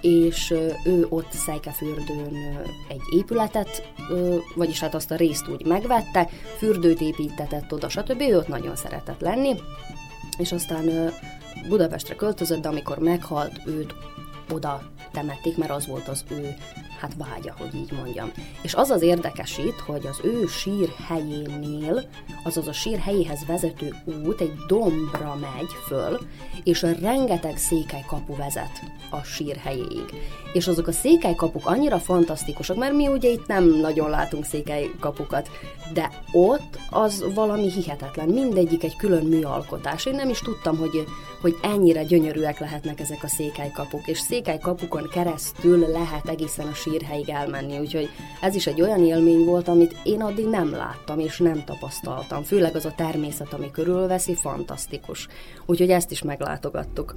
és 0.00 0.54
ő 0.84 1.06
ott 1.08 1.32
Szejkefürdőn 1.32 2.36
egy 2.88 3.02
épületet, 3.10 3.92
vagyis 4.54 4.80
hát 4.80 4.94
azt 4.94 5.10
a 5.10 5.16
részt 5.16 5.48
úgy 5.48 5.66
megvette, 5.66 6.28
fürdőt 6.58 7.00
építetett 7.00 7.72
oda, 7.72 7.88
stb. 7.88 8.20
Ő 8.20 8.36
ott 8.36 8.48
nagyon 8.48 8.76
szeretett 8.76 9.20
lenni, 9.20 9.54
és 10.38 10.52
aztán 10.52 11.12
Budapestre 11.68 12.14
költözött, 12.14 12.62
de 12.62 12.68
amikor 12.68 12.98
meghalt, 12.98 13.60
őt 13.66 13.94
oda 14.50 14.82
temették, 15.12 15.56
mert 15.56 15.70
az 15.70 15.86
volt 15.86 16.08
az 16.08 16.24
ő 16.30 16.54
hát 17.00 17.14
vágya, 17.16 17.54
hogy 17.58 17.74
így 17.74 17.92
mondjam. 17.92 18.32
És 18.62 18.74
az 18.74 18.90
az 18.90 19.02
érdekesít, 19.02 19.80
hogy 19.86 20.06
az 20.06 20.20
ő 20.22 20.46
sír 20.46 20.88
helyénél, 21.06 22.08
azaz 22.44 22.68
a 22.68 22.72
sír 22.72 22.98
helyéhez 22.98 23.44
vezető 23.46 23.94
út 24.26 24.40
egy 24.40 24.54
dombra 24.66 25.34
megy 25.34 25.70
föl, 25.86 26.18
és 26.64 26.82
rengeteg 26.82 27.56
székelykapu 27.56 28.36
vezet 28.36 28.82
a 29.10 29.22
sír 29.22 29.56
helyéig. 29.56 30.14
És 30.52 30.68
azok 30.68 30.86
a 30.86 30.92
székelykapuk 30.92 31.66
annyira 31.66 31.98
fantasztikusak, 31.98 32.76
mert 32.76 32.94
mi 32.94 33.08
ugye 33.08 33.28
itt 33.28 33.46
nem 33.46 33.64
nagyon 33.80 34.10
látunk 34.10 34.44
székelykapukat, 34.44 35.50
de 35.92 36.10
ott 36.32 36.78
az 36.90 37.24
valami 37.34 37.70
hihetetlen, 37.70 38.28
mindegyik 38.28 38.84
egy 38.84 38.96
külön 38.96 39.24
műalkotás. 39.24 40.06
Én 40.06 40.14
nem 40.14 40.28
is 40.28 40.38
tudtam, 40.38 40.76
hogy, 40.76 41.04
hogy 41.40 41.56
ennyire 41.62 42.04
gyönyörűek 42.04 42.58
lehetnek 42.58 43.00
ezek 43.00 43.22
a 43.22 43.28
székelykapuk, 43.28 44.06
és 44.06 44.18
székelykapukon 44.18 45.08
keresztül 45.08 45.78
lehet 45.78 46.28
egészen 46.28 46.66
a 46.66 46.74
sírhelyig 46.74 47.28
elmenni, 47.28 47.78
úgyhogy 47.78 48.08
ez 48.40 48.54
is 48.54 48.66
egy 48.66 48.80
olyan 48.80 49.04
élmény 49.04 49.44
volt, 49.44 49.68
amit 49.68 49.96
én 50.02 50.22
addig 50.22 50.46
nem 50.46 50.70
láttam 50.70 51.18
és 51.18 51.38
nem 51.38 51.64
tapasztaltam, 51.64 52.42
főleg 52.42 52.76
az 52.76 52.84
a 52.84 52.94
természet, 52.96 53.52
ami 53.52 53.70
körülveszi, 53.70 54.34
fantasztikus. 54.34 55.28
Úgyhogy 55.66 55.90
ezt 55.90 56.10
is 56.10 56.22
meglátogattuk. 56.22 57.14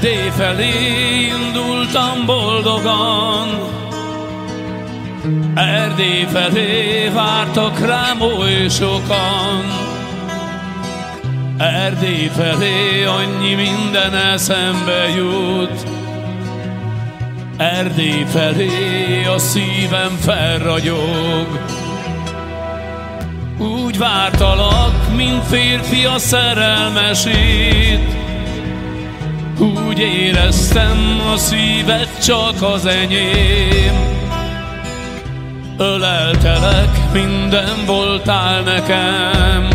Erdély 0.00 0.30
felé 0.30 0.72
indultam 1.26 2.26
boldogan, 2.26 3.48
Erdély 5.54 6.26
felé 6.32 7.08
vártak 7.08 7.78
rám 7.78 8.20
oly 8.20 8.68
sokan. 8.68 9.64
Erdély 11.58 12.30
felé 12.36 13.04
annyi 13.04 13.54
minden 13.54 14.14
eszembe 14.14 15.08
jut, 15.16 15.88
Erdély 17.56 18.24
felé 18.24 19.24
a 19.34 19.38
szívem 19.38 20.16
felragyog. 20.20 21.46
Úgy 23.58 23.98
vártalak, 23.98 25.14
mint 25.16 25.44
férfi 25.44 26.04
a 26.04 26.18
szerelmesét, 26.18 28.16
úgy 29.98 30.04
éreztem, 30.04 31.22
a 31.34 31.36
szíved 31.36 32.08
csak 32.22 32.62
az 32.62 32.86
enyém. 32.86 34.16
Öleltelek, 35.78 37.12
minden 37.12 37.84
voltál 37.86 38.60
nekem. 38.60 39.68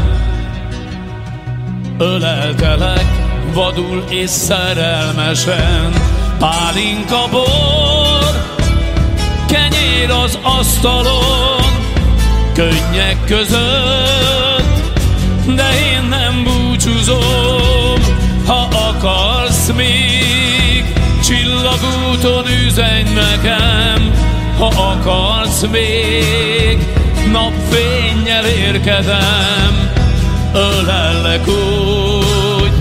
Öleltelek, 1.97 3.05
vadul 3.53 4.03
és 4.09 4.29
szerelmesen. 4.29 5.93
Pálinka 6.39 7.27
bor, 7.31 8.57
kenyér 9.47 10.09
az 10.23 10.39
asztalon. 10.41 11.61
Könnyek 12.53 13.17
között, 13.25 14.93
de 15.55 15.69
én 15.93 16.07
nem 16.09 16.43
búcsúzom. 16.43 18.01
Ha 18.45 18.67
akarsz 18.71 19.71
még, 19.75 20.02
úton 22.11 22.45
üzenj 22.65 23.09
nekem, 23.13 24.11
ha 24.57 24.65
akarsz 24.65 25.65
még, 25.71 26.77
napfényjel 27.31 28.45
érkedem, 28.45 29.91
ölellek 30.53 31.47
úgy, 31.47 32.71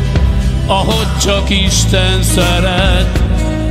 ahogy 0.67 1.19
csak 1.23 1.51
Isten 1.51 2.23
szeret, 2.23 3.21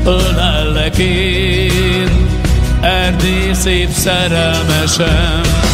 ölellek 0.06 0.98
én, 0.98 2.30
Erdély 2.82 3.54
szép 3.54 3.90
szerelmesem. 3.90 5.71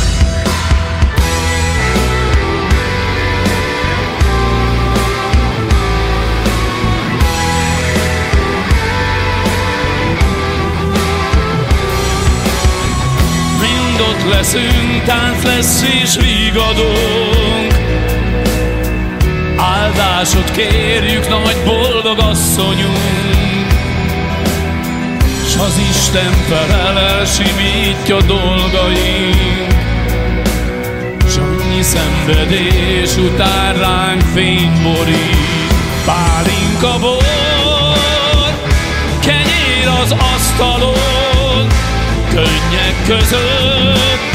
Mind 13.98 14.30
leszünk, 14.30 15.04
tánc 15.06 15.44
lesz 15.44 15.84
és 16.04 16.16
vigadunk. 16.16 17.74
Áldásot 19.58 20.52
kérjük, 20.52 21.30
nagy 21.30 21.58
boldog 21.66 22.20
asszonyunk 22.20 23.28
az 25.60 25.80
Isten 25.90 26.32
felel 26.32 27.00
elsimítja 27.00 28.22
dolgaink. 28.22 29.74
S 31.28 31.38
annyi 31.38 31.82
szenvedés 31.82 33.16
után 33.18 33.78
ránk 33.78 34.22
fény 34.34 34.82
borít, 34.84 35.74
pálinka 36.06 37.00
bor, 37.00 37.24
kenyér 39.20 39.88
az 40.04 40.16
asztalon, 40.36 41.68
könnyek 42.38 42.96
között, 43.06 44.26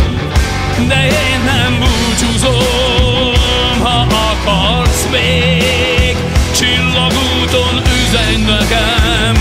de 0.88 1.06
én 1.06 1.40
nem 1.44 1.78
búcsúzom, 1.78 3.34
ha 3.82 4.06
akarsz 4.30 5.06
még, 5.10 6.16
csillagúton 6.56 7.82
üzenj 8.04 8.44
nekem, 8.44 9.34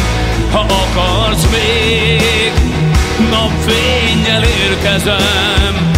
ha 0.52 0.60
akarsz 0.60 1.48
még, 1.52 2.52
napfényel 3.30 4.44
érkezem, 4.44 5.92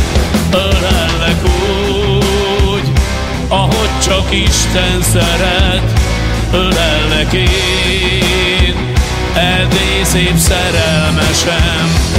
ölellek 0.51 1.43
úgy, 2.63 2.91
ahogy 3.47 3.99
csak 4.03 4.31
Isten 4.31 5.01
szeret, 5.01 5.99
ölellek 6.51 7.33
én, 7.33 8.75
Erdély 9.33 10.03
szép 10.03 10.37
szerelmesem. 10.37 12.13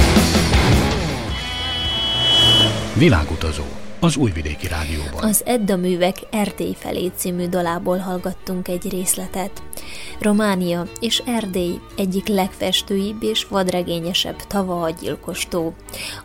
Világutazó 2.97 3.63
az 3.99 4.15
Újvidéki 4.15 4.67
Rádióban. 4.67 5.23
Az 5.23 5.41
Edda 5.45 5.75
művek 5.75 6.15
Erdély 6.31 6.75
felé 6.79 7.11
című 7.15 7.47
dalából 7.47 7.97
hallgattunk 7.97 8.67
egy 8.67 8.89
részletet. 8.89 9.63
Románia 10.19 10.85
és 10.99 11.21
Erdély 11.25 11.79
egyik 11.97 12.27
legfestőibb 12.27 13.23
és 13.23 13.45
vadregényesebb 13.49 14.35
tava 14.35 14.81
a 14.81 14.89
gyilkostó. 14.89 15.73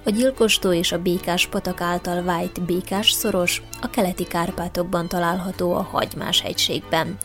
A 0.05 0.11
gyilkostó 0.11 0.73
és 0.73 0.93
a 0.93 0.99
Békás 0.99 1.47
patak 1.47 1.81
által 1.81 2.23
vájt 2.23 2.63
Békás 2.63 3.11
szoros 3.11 3.63
a 3.81 3.91
keleti 3.91 4.25
Kárpátokban 4.25 5.09
található 5.09 5.75
a 5.75 5.89
Hagymás 5.91 6.41
hegységben. 6.41 7.17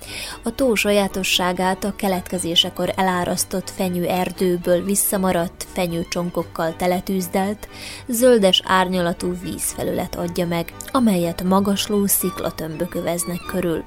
A 0.44 0.56
tó 0.56 0.76
sajátosságát 0.76 1.84
a 1.84 1.96
keletkezésekor 1.96 2.94
elárasztott 2.96 3.70
fenyő 3.70 4.06
erdőből 4.06 4.84
visszamaradt 4.84 5.65
fenyőcsonkokkal 5.76 6.76
teletűzdelt, 6.76 7.68
zöldes 8.08 8.62
árnyalatú 8.66 9.34
vízfelület 9.44 10.16
adja 10.16 10.48
meg, 10.48 10.74
amelyet 10.92 11.44
magasló 11.44 12.06
sziklatömbök 12.06 12.96
öveznek 12.96 13.40
körül. 13.48 13.84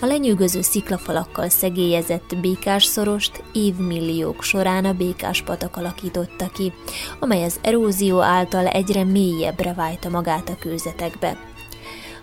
A 0.00 0.06
lenyűgöző 0.06 0.62
sziklafalakkal 0.62 1.48
szegélyezett 1.48 2.36
békás 2.40 2.84
szorost 2.84 3.42
évmilliók 3.52 4.42
során 4.42 4.84
a 4.84 4.92
békás 4.92 5.42
patak 5.42 5.76
alakította 5.76 6.48
ki, 6.48 6.72
amely 7.18 7.44
az 7.44 7.58
erózió 7.62 8.20
által 8.20 8.66
egyre 8.66 9.04
mélyebbre 9.04 9.74
vájta 9.74 10.08
magát 10.08 10.48
a 10.48 10.56
kőzetekbe. 10.58 11.54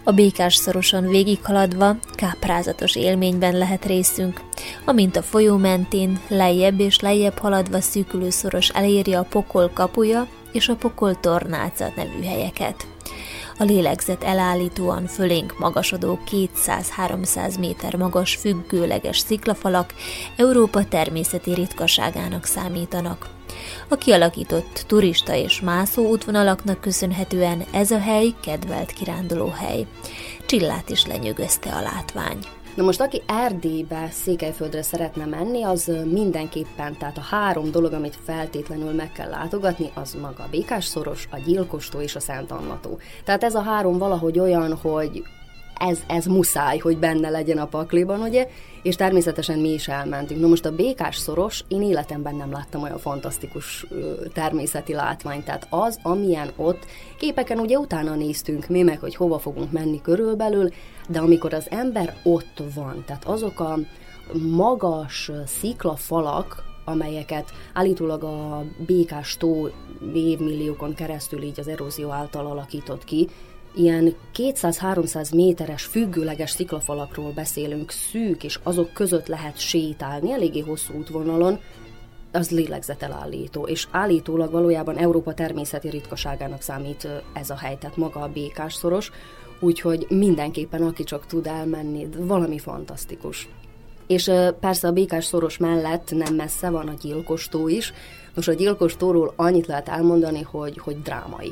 A 0.04 0.12
békás 0.12 0.56
szoroson 0.56 1.08
végighaladva 1.08 1.96
káprázatos 2.16 2.96
élményben 2.96 3.58
lehet 3.58 3.86
részünk, 3.86 4.42
amint 4.86 5.16
a 5.16 5.22
folyó 5.22 5.58
mentén 5.58 6.20
lejjebb 6.28 6.80
és 6.80 7.00
lejjebb 7.00 7.38
haladva 7.38 7.82
szűkülő 7.82 8.30
szoros 8.30 8.70
eléri 8.70 9.14
a 9.14 9.24
pokol 9.30 9.70
kapuja 9.74 10.28
és 10.52 10.70
a 10.70 10.76
pokol 10.76 11.20
tornáca 11.20 11.92
nevű 11.96 12.24
helyeket 12.24 12.88
a 13.58 13.64
lélegzet 13.64 14.24
elállítóan 14.24 15.06
fölénk 15.08 15.60
magasodó 15.60 16.20
200-300 16.32 17.60
méter 17.60 17.96
magas 17.96 18.36
függőleges 18.36 19.18
sziklafalak 19.18 19.94
Európa 20.38 20.86
természeti 20.86 21.54
ritkaságának 21.54 22.46
számítanak. 22.46 23.30
A 23.88 23.96
kialakított 23.96 24.84
turista 24.88 25.36
és 25.36 25.62
mászó 25.62 26.10
útvonalaknak 26.10 26.82
köszönhetően 26.82 27.64
ez 27.72 27.92
a 27.92 28.00
hely 28.00 28.34
kedvelt 28.42 28.92
kirándulóhely. 28.92 29.86
Csillát 30.46 30.90
is 30.90 31.06
lenyűgözte 31.06 31.72
a 31.72 31.82
látvány. 31.82 32.38
Na 32.76 32.84
most, 32.84 33.02
aki 33.02 33.22
Erdélybe, 33.26 34.10
Székelyföldre 34.12 34.82
szeretne 34.82 35.26
menni, 35.26 35.64
az 35.64 35.92
mindenképpen, 36.12 36.98
tehát 36.98 37.18
a 37.18 37.22
három 37.30 37.72
dolog, 37.72 37.94
amit 37.94 38.18
feltétlenül 38.26 38.92
meg 38.92 39.12
kell 39.12 39.30
látogatni, 39.30 39.92
az 39.94 40.18
maga 40.22 40.44
a 40.44 40.48
Békás-szoros, 40.52 41.28
a 41.32 41.38
Gyilkostó 41.46 42.02
és 42.02 42.16
a 42.16 42.20
Szent 42.20 42.52
Annató. 42.52 43.00
Tehát 43.24 43.44
ez 43.44 43.56
a 43.56 43.62
három 43.62 43.98
valahogy 43.98 44.40
olyan, 44.40 44.76
hogy 44.76 45.24
ez, 45.90 46.00
ez 46.08 46.26
muszáj, 46.26 46.78
hogy 46.78 46.98
benne 46.98 47.30
legyen 47.30 47.58
a 47.58 47.66
pakliban, 47.66 48.22
ugye? 48.22 48.48
És 48.82 48.96
természetesen 48.96 49.60
mi 49.60 49.70
is 49.70 49.88
elmentünk. 49.88 50.40
Na 50.40 50.48
most 50.48 50.66
a 50.66 50.76
békás 50.76 51.18
szoros, 51.18 51.64
én 51.68 51.82
életemben 51.82 52.36
nem 52.36 52.52
láttam 52.52 52.82
olyan 52.82 52.98
fantasztikus 52.98 53.86
természeti 54.34 54.94
látványt. 54.94 55.46
Tehát 55.46 55.68
az, 55.70 56.00
amilyen 56.02 56.52
ott, 56.56 56.86
képeken 57.18 57.60
ugye 57.60 57.78
utána 57.78 58.16
néztünk 58.16 58.68
mi 58.68 58.82
meg, 58.82 59.00
hogy 59.00 59.16
hova 59.16 59.40
fogunk 59.40 59.72
menni 59.72 60.02
körülbelül, 60.02 60.70
de 61.08 61.20
amikor 61.20 61.54
az 61.54 61.68
ember 61.70 62.16
ott 62.24 62.64
van, 62.76 63.04
tehát 63.06 63.26
azok 63.26 63.60
a 63.60 63.78
magas 64.56 65.32
sziklafalak, 65.46 66.64
amelyeket 66.86 67.52
állítólag 67.74 68.24
a 68.24 68.64
békás 68.86 69.38
tó 69.38 69.70
évmilliókon 70.14 70.94
keresztül 70.94 71.42
így 71.42 71.60
az 71.60 71.68
erózió 71.68 72.10
által 72.10 72.46
alakított 72.46 73.04
ki, 73.04 73.28
ilyen 73.76 74.16
200-300 74.36 75.36
méteres 75.36 75.84
függőleges 75.84 76.52
sziklafalakról 76.52 77.32
beszélünk, 77.32 77.92
szűk, 77.92 78.44
és 78.44 78.60
azok 78.64 78.94
között 78.94 79.28
lehet 79.28 79.60
sétálni, 79.60 80.32
eléggé 80.32 80.60
hosszú 80.60 80.94
útvonalon, 80.94 81.60
az 82.32 82.50
lélegzetelállító, 82.50 83.64
és 83.68 83.88
állítólag 83.92 84.52
valójában 84.52 84.98
Európa 84.98 85.34
természeti 85.34 85.90
ritkaságának 85.90 86.62
számít 86.62 87.08
ez 87.34 87.50
a 87.50 87.56
hely, 87.56 87.78
tehát 87.80 87.98
maga 87.98 88.20
a 88.20 88.32
békás 88.32 88.74
szoros, 88.74 89.12
úgyhogy 89.60 90.06
mindenképpen 90.10 90.82
aki 90.82 91.04
csak 91.04 91.26
tud 91.26 91.48
elmenni, 91.48 92.08
valami 92.18 92.58
fantasztikus. 92.60 93.50
És 94.08 94.32
persze 94.60 94.88
a 94.88 94.92
békás 94.92 95.26
szoros 95.26 95.58
mellett 95.58 96.12
nem 96.12 96.36
messze 96.36 96.70
van 96.70 96.88
a 96.88 96.94
gyilkostó 97.02 97.68
is. 97.68 97.94
Most 98.36 98.48
a 98.48 98.54
gyilkostóról 98.54 99.34
annyit 99.36 99.68
lehet 99.68 99.90
elmondani, 99.90 100.42
hogy, 100.42 100.78
hogy 100.78 101.02
drámai. 101.02 101.52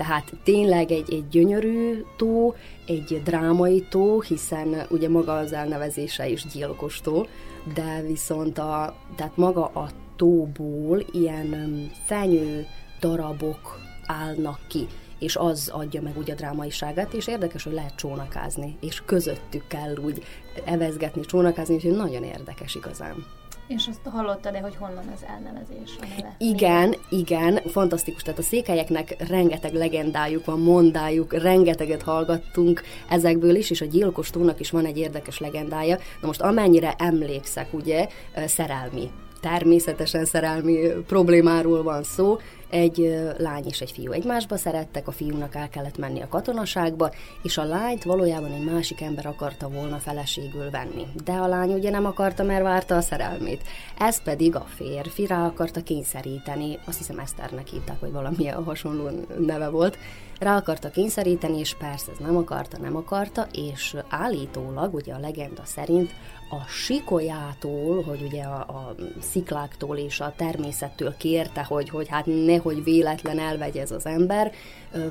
Tehát 0.00 0.32
tényleg 0.42 0.90
egy, 0.90 1.12
egy 1.12 1.28
gyönyörű 1.28 2.04
tó, 2.16 2.54
egy 2.86 3.20
drámai 3.24 3.86
tó, 3.88 4.20
hiszen 4.20 4.86
ugye 4.90 5.08
maga 5.08 5.32
az 5.36 5.52
elnevezése 5.52 6.28
is 6.28 6.46
gyilkos 6.52 7.00
tó, 7.00 7.26
de 7.74 8.02
viszont 8.06 8.58
a, 8.58 8.96
tehát 9.16 9.36
maga 9.36 9.64
a 9.64 9.90
tóból 10.16 11.04
ilyen 11.12 11.90
fenyő 12.04 12.66
darabok 13.00 13.78
állnak 14.06 14.60
ki, 14.68 14.86
és 15.18 15.36
az 15.36 15.70
adja 15.72 16.02
meg 16.02 16.18
úgy 16.18 16.30
a 16.30 16.34
drámaiságát, 16.34 17.12
és 17.12 17.26
érdekes, 17.26 17.62
hogy 17.62 17.72
lehet 17.72 17.94
csónakázni, 17.94 18.76
és 18.80 19.02
közöttük 19.04 19.66
kell 19.66 19.96
úgy 19.96 20.22
evezgetni, 20.64 21.20
csónakázni, 21.20 21.74
úgyhogy 21.74 21.96
nagyon 21.96 22.24
érdekes 22.24 22.74
igazán. 22.74 23.39
És 23.76 23.86
azt 23.88 24.00
hallottad-e, 24.04 24.60
hogy 24.60 24.76
honnan 24.76 25.04
az 25.14 25.24
elnevezés 25.28 25.96
a 26.00 26.06
neve? 26.16 26.34
Igen, 26.38 26.88
Mi? 26.88 27.18
igen, 27.18 27.60
fantasztikus. 27.66 28.22
Tehát 28.22 28.38
a 28.38 28.42
székelyeknek 28.42 29.28
rengeteg 29.28 29.72
legendájuk 29.72 30.44
van, 30.44 30.60
mondájuk, 30.60 31.32
rengeteget 31.32 32.02
hallgattunk 32.02 32.82
ezekből 33.08 33.54
is, 33.54 33.70
és 33.70 33.80
a 33.80 33.84
gyilkos 33.84 34.30
tónak 34.30 34.60
is 34.60 34.70
van 34.70 34.84
egy 34.84 34.98
érdekes 34.98 35.38
legendája. 35.38 35.96
Na 36.20 36.26
most 36.26 36.40
amennyire 36.40 36.94
emlékszek, 36.98 37.72
ugye, 37.72 38.08
szerelmi 38.46 39.10
természetesen 39.40 40.24
szerelmi 40.24 40.78
problémáról 41.06 41.82
van 41.82 42.02
szó, 42.02 42.38
egy 42.70 43.20
lány 43.38 43.64
és 43.66 43.80
egy 43.80 43.90
fiú 43.90 44.12
egymásba 44.12 44.56
szerettek, 44.56 45.08
a 45.08 45.12
fiúnak 45.12 45.54
el 45.54 45.68
kellett 45.68 45.98
menni 45.98 46.22
a 46.22 46.28
katonaságba, 46.28 47.10
és 47.42 47.58
a 47.58 47.64
lányt 47.64 48.04
valójában 48.04 48.52
egy 48.52 48.64
másik 48.64 49.00
ember 49.00 49.26
akarta 49.26 49.68
volna 49.68 49.96
feleségül 49.96 50.70
venni. 50.70 51.06
De 51.24 51.32
a 51.32 51.46
lány 51.46 51.72
ugye 51.72 51.90
nem 51.90 52.04
akarta, 52.04 52.42
mert 52.42 52.62
várta 52.62 52.96
a 52.96 53.00
szerelmét. 53.00 53.62
Ez 53.98 54.22
pedig 54.22 54.54
a 54.54 54.66
férfi 54.76 55.26
rá 55.26 55.46
akarta 55.46 55.82
kényszeríteni, 55.82 56.78
azt 56.84 56.98
hiszem 56.98 57.18
Eszternek 57.18 57.66
hívták, 57.66 58.00
vagy 58.00 58.12
valamilyen 58.12 58.64
hasonló 58.64 59.08
neve 59.38 59.68
volt, 59.68 59.98
rá 60.40 60.56
akarta 60.56 60.90
kényszeríteni, 60.90 61.58
és 61.58 61.74
persze 61.74 62.10
ez 62.12 62.18
nem 62.18 62.36
akarta, 62.36 62.78
nem 62.78 62.96
akarta, 62.96 63.46
és 63.52 63.96
állítólag, 64.08 64.94
ugye 64.94 65.14
a 65.14 65.18
legenda 65.18 65.62
szerint 65.64 66.10
a 66.50 66.66
sikolyától, 66.68 68.02
hogy 68.02 68.22
ugye 68.22 68.42
a, 68.42 68.58
a 68.58 68.94
szikláktól 69.20 69.96
és 69.96 70.20
a 70.20 70.32
természettől 70.36 71.14
kérte, 71.16 71.64
hogy, 71.64 71.88
hogy 71.88 72.08
hát 72.08 72.26
nehogy 72.26 72.84
véletlen 72.84 73.38
elvegye 73.38 73.80
ez 73.80 73.90
az 73.90 74.06
ember, 74.06 74.52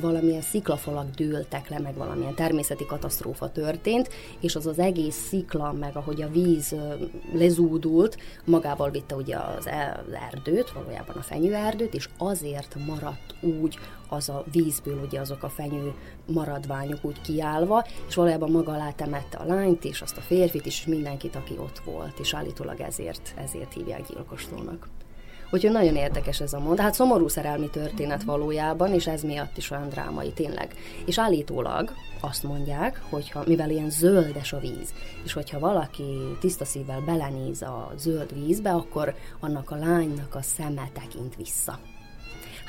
valamilyen 0.01 0.41
sziklafalak 0.41 1.09
dőltek 1.09 1.69
le, 1.69 1.79
meg 1.79 1.95
valamilyen 1.95 2.35
természeti 2.35 2.85
katasztrófa 2.85 3.51
történt, 3.51 4.09
és 4.39 4.55
az 4.55 4.67
az 4.67 4.79
egész 4.79 5.27
szikla, 5.27 5.71
meg 5.71 5.95
ahogy 5.95 6.21
a 6.21 6.29
víz 6.29 6.75
lezúdult, 7.33 8.17
magával 8.45 8.89
vitte 8.89 9.15
ugye 9.15 9.37
az 9.37 9.67
erdőt, 10.31 10.71
valójában 10.71 11.15
a 11.15 11.21
fenyőerdőt, 11.21 11.93
és 11.93 12.09
azért 12.17 12.75
maradt 12.85 13.35
úgy 13.41 13.79
az 14.09 14.29
a 14.29 14.43
vízből 14.51 15.01
ugye 15.05 15.19
azok 15.19 15.43
a 15.43 15.49
fenyő 15.49 15.93
maradványok 16.25 16.99
úgy 17.01 17.21
kiállva, 17.21 17.85
és 18.07 18.15
valójában 18.15 18.51
maga 18.51 18.71
alá 18.71 18.91
temette 18.91 19.37
a 19.37 19.45
lányt 19.45 19.85
és 19.85 20.01
azt 20.01 20.17
a 20.17 20.21
férfit 20.21 20.65
is, 20.65 20.85
mindenkit, 20.85 21.35
aki 21.35 21.53
ott 21.57 21.79
volt, 21.79 22.19
és 22.19 22.33
állítólag 22.33 22.79
ezért, 22.79 23.33
ezért 23.37 23.73
hívják 23.73 24.07
gyilkoslónak. 24.07 24.87
Úgyhogy 25.51 25.71
nagyon 25.71 25.95
érdekes 25.95 26.41
ez 26.41 26.53
a 26.53 26.59
mond. 26.59 26.79
Hát 26.79 26.93
szomorú 26.93 27.27
szerelmi 27.27 27.69
történet 27.69 28.23
valójában, 28.23 28.93
és 28.93 29.07
ez 29.07 29.21
miatt 29.21 29.57
is 29.57 29.71
olyan 29.71 29.89
drámai 29.89 30.31
tényleg. 30.31 30.75
És 31.05 31.19
állítólag 31.19 31.93
azt 32.19 32.43
mondják, 32.43 33.01
hogyha 33.09 33.43
mivel 33.47 33.69
ilyen 33.69 33.89
zöldes 33.89 34.53
a 34.53 34.59
víz, 34.59 34.93
és 35.23 35.33
hogyha 35.33 35.59
valaki 35.59 36.37
tiszta 36.39 36.65
szívvel 36.65 37.01
belenéz 37.05 37.61
a 37.61 37.93
zöld 37.97 38.33
vízbe, 38.33 38.71
akkor 38.71 39.15
annak 39.39 39.71
a 39.71 39.75
lánynak 39.75 40.35
a 40.35 40.41
szeme 40.41 40.89
tekint 40.93 41.35
vissza. 41.35 41.79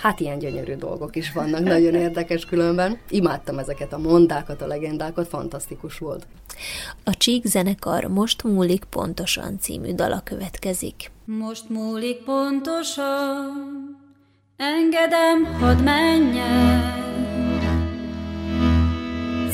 Hát 0.01 0.21
ilyen 0.21 0.39
gyönyörű 0.39 0.75
dolgok 0.75 1.17
is 1.17 1.33
vannak, 1.33 1.61
nagyon 1.61 1.95
érdekes 2.07 2.45
különben. 2.45 2.99
Imádtam 3.09 3.59
ezeket 3.59 3.93
a 3.93 3.99
mondákat, 3.99 4.63
a 4.63 4.67
legendákat, 4.67 5.29
fantasztikus 5.29 5.99
volt. 5.99 6.27
A 7.05 7.17
Csík 7.17 7.47
zenekar 7.47 8.05
Most 8.05 8.43
múlik 8.43 8.85
pontosan 8.85 9.59
című 9.59 9.95
dala 9.95 10.21
következik. 10.25 11.11
Most 11.25 11.69
múlik 11.69 12.17
pontosan, 12.25 13.51
engedem, 14.57 15.45
hadd 15.61 15.83
menjen. 15.83 16.99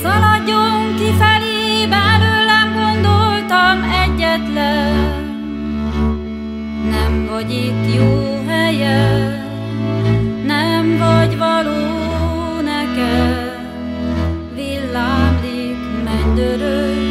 Szaladjon 0.02 0.94
kifelé, 0.96 1.86
belőlem 1.86 2.72
gondoltam 2.74 3.82
egyetlen. 3.82 5.24
Nem 6.90 7.26
vagy 7.30 7.50
itt 7.50 7.94
jó 7.94 8.44
helyen, 8.46 9.35
vagy 10.98 11.38
való 11.38 12.60
nekem, 12.60 13.34
villámlik, 14.54 15.76
mennydörög, 16.04 17.05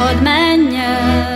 hadd 0.00 0.22
menjen. 0.22 1.28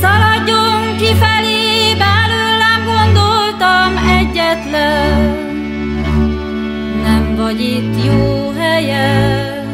Szaladjon 0.00 0.96
kifelé, 0.96 1.94
belőlem 2.04 2.80
gondoltam 2.92 3.90
egyetlen. 4.18 5.18
Nem 7.02 7.36
vagy 7.36 7.60
itt 7.60 8.04
jó 8.04 8.52
helyen, 8.58 9.66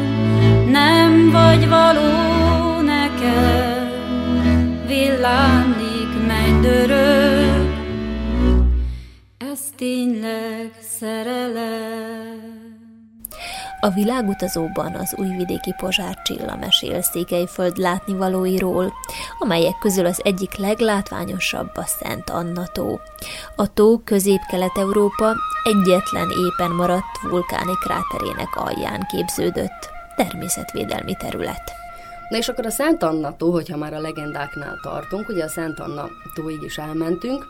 nem 0.71 1.31
vagy 1.31 1.69
való 1.69 2.11
nekem. 2.81 3.89
Villámlik, 4.87 6.11
mennydörög, 6.27 7.30
A 13.83 13.89
világutazóban 13.89 14.95
az 14.95 15.15
újvidéki 15.17 15.73
Pozsár 15.77 16.21
Csilla 16.21 16.55
mesél 16.55 17.01
Székelyföld 17.01 17.77
látnivalóiról, 17.77 18.93
amelyek 19.39 19.77
közül 19.79 20.05
az 20.05 20.21
egyik 20.23 20.55
leglátványosabb 20.55 21.69
a 21.75 21.83
Szent 21.85 22.29
Anna 22.29 22.67
tó. 22.67 22.99
A 23.55 23.73
tó 23.73 23.99
Közép-Kelet-Európa 24.03 25.35
egyetlen 25.63 26.29
éppen 26.29 26.75
maradt 26.75 27.21
vulkáni 27.21 27.73
kráterének 27.83 28.55
alján 28.55 29.07
képződött. 29.11 29.89
Természetvédelmi 30.15 31.15
terület. 31.15 31.71
Na 32.29 32.37
és 32.37 32.47
akkor 32.47 32.65
a 32.65 32.71
Szent 32.71 33.03
Anna 33.03 33.35
tó, 33.35 33.51
hogyha 33.51 33.77
már 33.77 33.93
a 33.93 33.99
legendáknál 33.99 34.79
tartunk, 34.81 35.29
ugye 35.29 35.43
a 35.43 35.49
Szent 35.49 35.79
Anna 35.79 36.07
tóig 36.33 36.61
is 36.61 36.77
elmentünk, 36.77 37.45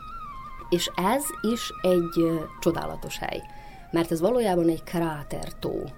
és 0.68 0.90
ez 1.14 1.24
is 1.52 1.72
egy 1.82 2.40
csodálatos 2.60 3.18
hely, 3.18 3.42
mert 3.90 4.10
ez 4.10 4.20
valójában 4.20 4.68
egy 4.68 4.84
krátertó. 4.84 5.90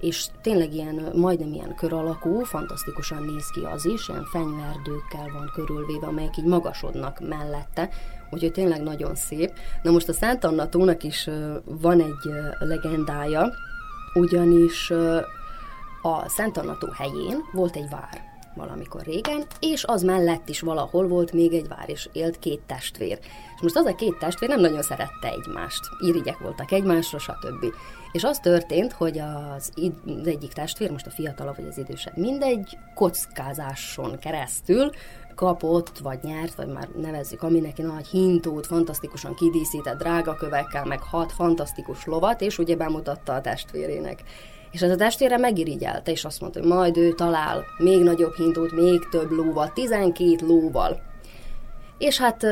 És 0.00 0.26
tényleg 0.42 0.74
ilyen, 0.74 1.10
majdnem 1.14 1.52
ilyen 1.52 1.74
kör 1.74 1.92
alakú, 1.92 2.44
fantasztikusan 2.44 3.22
néz 3.22 3.50
ki 3.50 3.60
az 3.60 3.86
is, 3.86 4.08
ilyen 4.08 4.24
fenyverdőkkel 4.24 5.30
van 5.32 5.50
körülvéve, 5.54 6.06
amelyek 6.06 6.36
így 6.36 6.44
magasodnak 6.44 7.20
mellette, 7.28 7.88
úgyhogy 8.30 8.52
tényleg 8.52 8.82
nagyon 8.82 9.14
szép. 9.14 9.52
Na 9.82 9.90
most 9.90 10.08
a 10.08 10.12
Szent 10.12 10.44
Anna 10.44 10.68
tónak 10.68 11.02
is 11.02 11.28
van 11.64 12.00
egy 12.00 12.32
legendája, 12.58 13.52
ugyanis 14.14 14.90
a 16.02 16.28
Szent 16.28 16.56
Anna 16.56 16.78
tó 16.78 16.88
helyén 16.90 17.38
volt 17.52 17.76
egy 17.76 17.88
vár 17.90 18.34
valamikor 18.56 19.02
régen, 19.02 19.44
és 19.60 19.84
az 19.84 20.02
mellett 20.02 20.48
is 20.48 20.60
valahol 20.60 21.08
volt 21.08 21.32
még 21.32 21.52
egy 21.52 21.68
vár, 21.68 21.88
és 21.88 22.08
élt 22.12 22.38
két 22.38 22.60
testvér. 22.66 23.18
És 23.54 23.60
most 23.62 23.76
az 23.76 23.86
a 23.86 23.94
két 23.94 24.18
testvér 24.18 24.48
nem 24.48 24.60
nagyon 24.60 24.82
szerette 24.82 25.28
egymást. 25.28 25.80
Irigyek 25.98 26.38
voltak 26.38 26.72
egymásra, 26.72 27.18
stb. 27.18 27.64
És 28.16 28.24
az 28.24 28.38
történt, 28.38 28.92
hogy 28.92 29.18
az, 29.18 29.72
az 30.20 30.26
egyik 30.26 30.52
testvér, 30.52 30.90
most 30.90 31.06
a 31.06 31.10
fiatalabb 31.10 31.56
vagy 31.56 31.66
az 31.66 31.78
idősebb, 31.78 32.16
mindegy 32.16 32.78
kockázáson 32.94 34.18
keresztül 34.18 34.90
kapott, 35.34 35.98
vagy 35.98 36.18
nyert, 36.22 36.54
vagy 36.54 36.66
már 36.66 36.88
nevezzük, 37.00 37.42
ami 37.42 37.60
neki 37.60 37.82
nagy 37.82 38.06
hintót, 38.06 38.66
fantasztikusan 38.66 39.34
kidíszített 39.34 39.98
drágakövekkel, 39.98 40.84
meg 40.84 41.02
hat 41.02 41.32
fantasztikus 41.32 42.04
lovat, 42.04 42.40
és 42.40 42.58
ugye 42.58 42.76
bemutatta 42.76 43.32
a 43.34 43.40
testvérének. 43.40 44.22
És 44.70 44.82
ez 44.82 44.90
a 44.90 44.96
testvére 44.96 45.38
megirigyelte, 45.38 46.10
és 46.10 46.24
azt 46.24 46.40
mondta, 46.40 46.60
hogy 46.60 46.68
majd 46.68 46.96
ő 46.96 47.12
talál 47.12 47.64
még 47.78 48.02
nagyobb 48.02 48.34
hintót, 48.34 48.72
még 48.72 49.08
több 49.10 49.30
lóval, 49.30 49.72
12 49.72 50.36
lóval. 50.46 51.00
És 51.98 52.18
hát 52.18 52.46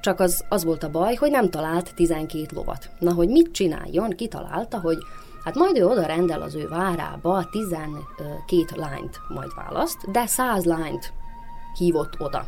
csak 0.00 0.20
az, 0.20 0.44
az 0.48 0.64
volt 0.64 0.82
a 0.82 0.90
baj, 0.90 1.14
hogy 1.14 1.30
nem 1.30 1.50
talált 1.50 1.94
12 1.94 2.46
lovat. 2.54 2.90
Na, 2.98 3.12
hogy 3.12 3.28
mit 3.28 3.52
csináljon, 3.52 4.10
kitalálta, 4.10 4.80
hogy 4.80 4.98
hát 5.44 5.54
majd 5.54 5.76
ő 5.78 5.86
oda 5.86 6.06
rendel 6.06 6.42
az 6.42 6.54
ő 6.54 6.68
várába 6.68 7.44
12 7.50 8.00
lányt 8.74 9.18
majd 9.28 9.50
választ, 9.54 10.10
de 10.10 10.26
100 10.26 10.64
lányt 10.64 11.12
hívott 11.78 12.20
oda. 12.20 12.44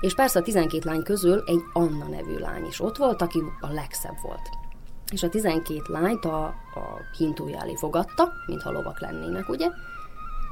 És 0.00 0.14
persze 0.14 0.38
a 0.38 0.42
12 0.42 0.88
lány 0.88 1.02
közül 1.02 1.42
egy 1.46 1.60
Anna 1.72 2.06
nevű 2.08 2.38
lány 2.38 2.66
is 2.66 2.80
ott 2.80 2.96
volt, 2.96 3.22
aki 3.22 3.42
a 3.60 3.72
legszebb 3.72 4.16
volt 4.22 4.62
és 5.14 5.22
a 5.22 5.28
12 5.28 5.82
lányt 5.86 6.24
a, 6.24 6.44
a 6.44 6.54
hintója 7.16 7.60
elé 7.60 7.74
fogadta, 7.74 8.32
mintha 8.46 8.70
lovak 8.70 9.00
lennének, 9.00 9.48
ugye? 9.48 9.68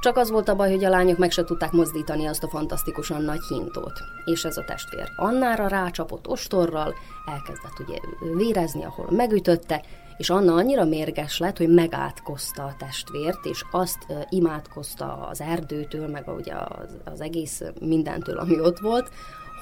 Csak 0.03 0.17
az 0.17 0.29
volt 0.29 0.49
a 0.49 0.55
baj, 0.55 0.71
hogy 0.71 0.83
a 0.83 0.89
lányok 0.89 1.17
meg 1.17 1.31
se 1.31 1.43
tudták 1.43 1.71
mozdítani 1.71 2.25
azt 2.25 2.43
a 2.43 2.47
fantasztikusan 2.47 3.21
nagy 3.21 3.43
hintót. 3.49 4.03
És 4.25 4.45
ez 4.45 4.57
a 4.57 4.63
testvér 4.63 5.11
Annára 5.15 5.67
rácsapott 5.67 6.27
ostorral, 6.27 6.93
elkezdett 7.25 7.79
ugye 7.79 7.97
vérezni, 8.35 8.83
ahol 8.83 9.07
megütötte, 9.09 9.83
és 10.17 10.29
Anna 10.29 10.53
annyira 10.53 10.85
mérges 10.85 11.39
lett, 11.39 11.57
hogy 11.57 11.73
megátkozta 11.73 12.63
a 12.63 12.75
testvért, 12.77 13.45
és 13.45 13.65
azt 13.71 14.05
imádkozta 14.29 15.27
az 15.31 15.41
erdőtől, 15.41 16.07
meg 16.07 16.27
ugye 16.27 16.53
az, 16.53 16.97
az 17.05 17.21
egész 17.21 17.61
mindentől, 17.79 18.37
ami 18.37 18.59
ott 18.59 18.79
volt, 18.79 19.09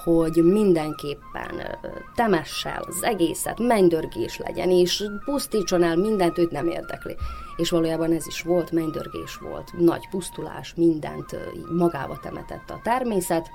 hogy 0.03 0.43
mindenképpen 0.43 1.77
temessel 2.15 2.83
az 2.87 3.03
egészet, 3.03 3.59
mennydörgés 3.59 4.37
legyen, 4.37 4.69
és 4.69 5.03
pusztítson 5.25 5.83
el 5.83 5.95
mindent, 5.95 6.37
őt 6.37 6.51
nem 6.51 6.67
érdekli. 6.67 7.15
És 7.55 7.69
valójában 7.69 8.11
ez 8.11 8.27
is 8.27 8.41
volt, 8.41 8.71
mennydörgés 8.71 9.35
volt, 9.35 9.73
nagy 9.77 10.09
pusztulás, 10.09 10.73
mindent 10.75 11.37
magába 11.77 12.19
temetett 12.21 12.69
a 12.69 12.79
természet, 12.83 13.49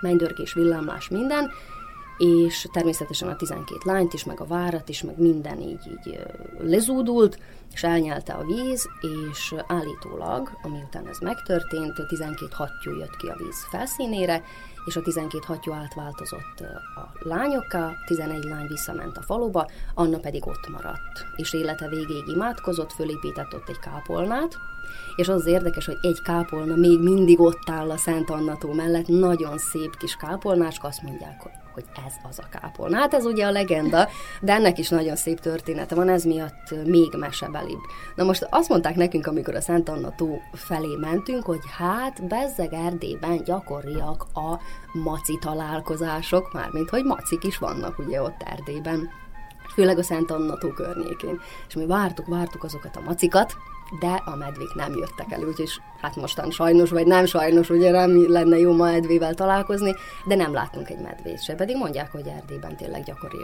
mennydörgés, 0.00 0.52
villámlás, 0.52 1.08
minden, 1.08 1.50
és 2.18 2.68
természetesen 2.72 3.28
a 3.28 3.36
12 3.36 3.80
lányt 3.84 4.12
is, 4.12 4.24
meg 4.24 4.40
a 4.40 4.46
várat 4.46 4.88
is, 4.88 5.02
meg 5.02 5.18
minden 5.18 5.60
így, 5.60 5.98
így 6.06 6.20
lezúdult, 6.58 7.38
és 7.72 7.82
elnyelte 7.82 8.32
a 8.32 8.44
víz, 8.44 8.88
és 9.00 9.54
állítólag, 9.66 10.50
amiután 10.62 11.06
ez 11.08 11.18
megtörtént, 11.18 11.94
12 12.08 12.52
hattyú 12.52 12.98
jött 12.98 13.16
ki 13.16 13.26
a 13.26 13.36
víz 13.36 13.66
felszínére, 13.70 14.42
és 14.86 14.96
a 14.96 15.02
12 15.02 15.44
hattyú 15.46 15.72
átváltozott 15.72 16.60
a 16.94 17.12
lányokká, 17.20 17.92
11 18.06 18.42
lány 18.44 18.66
visszament 18.66 19.16
a 19.16 19.22
faluba, 19.22 19.68
Anna 19.94 20.18
pedig 20.18 20.46
ott 20.46 20.68
maradt, 20.68 21.26
és 21.36 21.52
élete 21.52 21.88
végéig 21.88 22.26
imádkozott, 22.26 22.92
fölépített 22.92 23.54
ott 23.54 23.68
egy 23.68 23.78
kápolnát, 23.78 24.58
és 25.16 25.28
az, 25.28 25.46
érdekes, 25.46 25.86
hogy 25.86 25.98
egy 26.00 26.22
kápolna 26.22 26.74
még 26.74 27.00
mindig 27.00 27.40
ott 27.40 27.70
áll 27.70 27.90
a 27.90 27.96
Szent 27.96 28.30
Annató 28.30 28.72
mellett, 28.72 29.06
nagyon 29.06 29.58
szép 29.58 29.96
kis 29.96 30.16
kápolnáska, 30.16 30.86
azt 30.86 31.02
mondják, 31.02 31.42
hogy 31.42 31.52
ez 32.06 32.12
az 32.28 32.38
a 32.38 32.58
kápolna. 32.58 32.96
Hát 32.96 33.14
ez 33.14 33.24
ugye 33.24 33.46
a 33.46 33.50
legenda, 33.50 34.08
de 34.40 34.52
ennek 34.52 34.78
is 34.78 34.88
nagyon 34.88 35.16
szép 35.16 35.40
története 35.40 35.94
van, 35.94 36.08
ez 36.08 36.24
miatt 36.24 36.84
még 36.84 37.14
mesebelibb. 37.18 37.80
Na 38.14 38.24
most 38.24 38.46
azt 38.50 38.68
mondták 38.68 38.94
nekünk, 38.94 39.26
amikor 39.26 39.54
a 39.54 39.60
Szent 39.60 39.88
Anna 39.88 40.14
tó 40.14 40.40
felé 40.52 40.96
mentünk, 41.00 41.44
hogy 41.44 41.60
hát 41.76 42.26
Bezzeg 42.26 42.72
Erdélyben 42.72 43.44
gyakoriak 43.44 44.26
a 44.34 44.58
maci 44.92 45.38
találkozások, 45.40 46.52
mármint 46.52 46.90
hogy 46.90 47.04
macik 47.04 47.44
is 47.44 47.58
vannak 47.58 47.98
ugye 47.98 48.22
ott 48.22 48.42
Erdélyben 48.44 49.08
főleg 49.74 49.98
a 49.98 50.02
Szent 50.02 50.30
Anna 50.30 50.58
tó 50.58 50.68
környékén. 50.68 51.40
És 51.68 51.74
mi 51.74 51.86
vártuk, 51.86 52.26
vártuk 52.26 52.64
azokat 52.64 52.96
a 52.96 53.00
macikat, 53.00 53.56
de 54.00 54.22
a 54.24 54.36
medvék 54.36 54.74
nem 54.74 54.96
jöttek 54.96 55.32
el, 55.32 55.40
úgyhogy 55.40 55.70
hát 56.00 56.16
mostan 56.16 56.50
sajnos, 56.50 56.90
vagy 56.90 57.06
nem 57.06 57.24
sajnos, 57.24 57.70
ugye 57.70 57.90
nem 57.90 58.30
lenne 58.30 58.58
jó 58.58 58.72
ma 58.72 58.84
medvével 58.84 59.34
találkozni, 59.34 59.94
de 60.26 60.34
nem 60.34 60.52
láttunk 60.52 60.90
egy 60.90 61.00
medvét 61.00 61.42
se, 61.42 61.54
pedig 61.54 61.76
mondják, 61.76 62.12
hogy 62.12 62.26
Erdélyben 62.26 62.76
tényleg 62.76 63.02
gyakori 63.02 63.38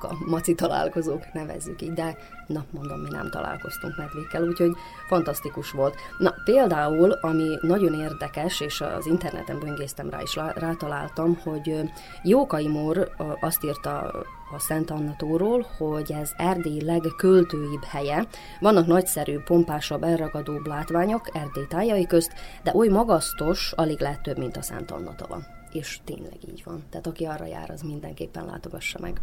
a 0.00 0.14
maci 0.26 0.54
találkozók, 0.54 1.32
nevezzük 1.32 1.82
így, 1.82 1.92
de 1.92 2.16
na, 2.46 2.64
mondom, 2.70 3.00
mi 3.00 3.08
nem 3.10 3.30
találkoztunk 3.30 3.96
medvékkel, 3.96 4.42
úgyhogy 4.42 4.76
fantasztikus 5.08 5.70
volt. 5.70 5.96
Na, 6.18 6.34
például, 6.44 7.10
ami 7.10 7.58
nagyon 7.60 7.94
érdekes, 7.94 8.60
és 8.60 8.80
az 8.80 9.06
interneten 9.06 9.58
böngésztem 9.58 10.10
rá, 10.10 10.20
és 10.20 10.38
rátaláltam, 10.54 11.40
hogy 11.42 11.80
Jókai 12.22 12.68
Mór 12.68 13.10
azt 13.40 13.64
írta 13.64 14.24
a 14.54 14.58
Szent 14.58 14.90
Annatóról, 14.90 15.66
hogy 15.78 16.12
ez 16.12 16.30
Erdély 16.36 16.80
legköltőibb 16.80 17.84
helye. 17.84 18.26
Vannak 18.60 18.86
nagyszerű, 18.86 19.38
pompásabb, 19.38 20.02
elragadóbb 20.02 20.66
látványok 20.66 21.28
Erdély 21.32 21.66
tájai 21.68 22.06
közt, 22.06 22.32
de 22.62 22.72
oly 22.74 22.88
magasztos, 22.88 23.72
alig 23.72 24.00
lehet 24.00 24.22
több, 24.22 24.38
mint 24.38 24.56
a 24.56 24.62
Szent 24.62 24.90
Annatova. 24.90 25.38
És 25.72 26.00
tényleg 26.04 26.38
így 26.48 26.62
van. 26.64 26.82
Tehát 26.90 27.06
aki 27.06 27.24
arra 27.24 27.46
jár, 27.46 27.70
az 27.70 27.82
mindenképpen 27.82 28.44
látogassa 28.44 28.98
meg. 29.00 29.20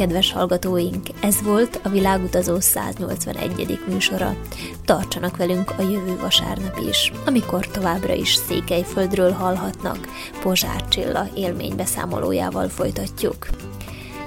Kedves 0.00 0.32
hallgatóink, 0.32 1.06
ez 1.22 1.42
volt 1.42 1.80
a 1.82 1.88
Világutazó 1.88 2.60
181. 2.60 3.78
műsora. 3.88 4.36
Tartsanak 4.84 5.36
velünk 5.36 5.70
a 5.78 5.82
jövő 5.82 6.16
vasárnap 6.20 6.78
is, 6.88 7.12
amikor 7.26 7.66
továbbra 7.66 8.12
is 8.12 8.34
Székelyföldről 8.34 9.32
hallhatnak. 9.32 9.98
Pozsár 10.42 10.88
Csilla 10.88 11.28
élménybeszámolójával 11.34 12.68
folytatjuk. 12.68 13.46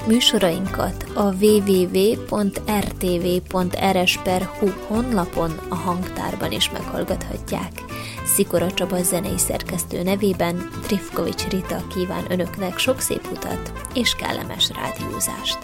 Műsorainkat 0.07 1.05
a 1.13 1.23
www.rtv.rs.hu 1.23 2.27
honlapon 4.87 5.51
a 5.69 5.75
hangtárban 5.75 6.51
is 6.51 6.71
meghallgathatják. 6.71 7.71
Szikora 8.25 8.71
Csaba 8.71 9.03
zenei 9.03 9.37
szerkesztő 9.37 10.03
nevében 10.03 10.69
Trifkovics 10.81 11.47
Rita 11.47 11.87
kíván 11.95 12.31
önöknek 12.31 12.77
sok 12.77 12.99
szép 12.99 13.27
utat 13.31 13.71
és 13.93 14.15
kellemes 14.15 14.69
rádiózást. 14.69 15.57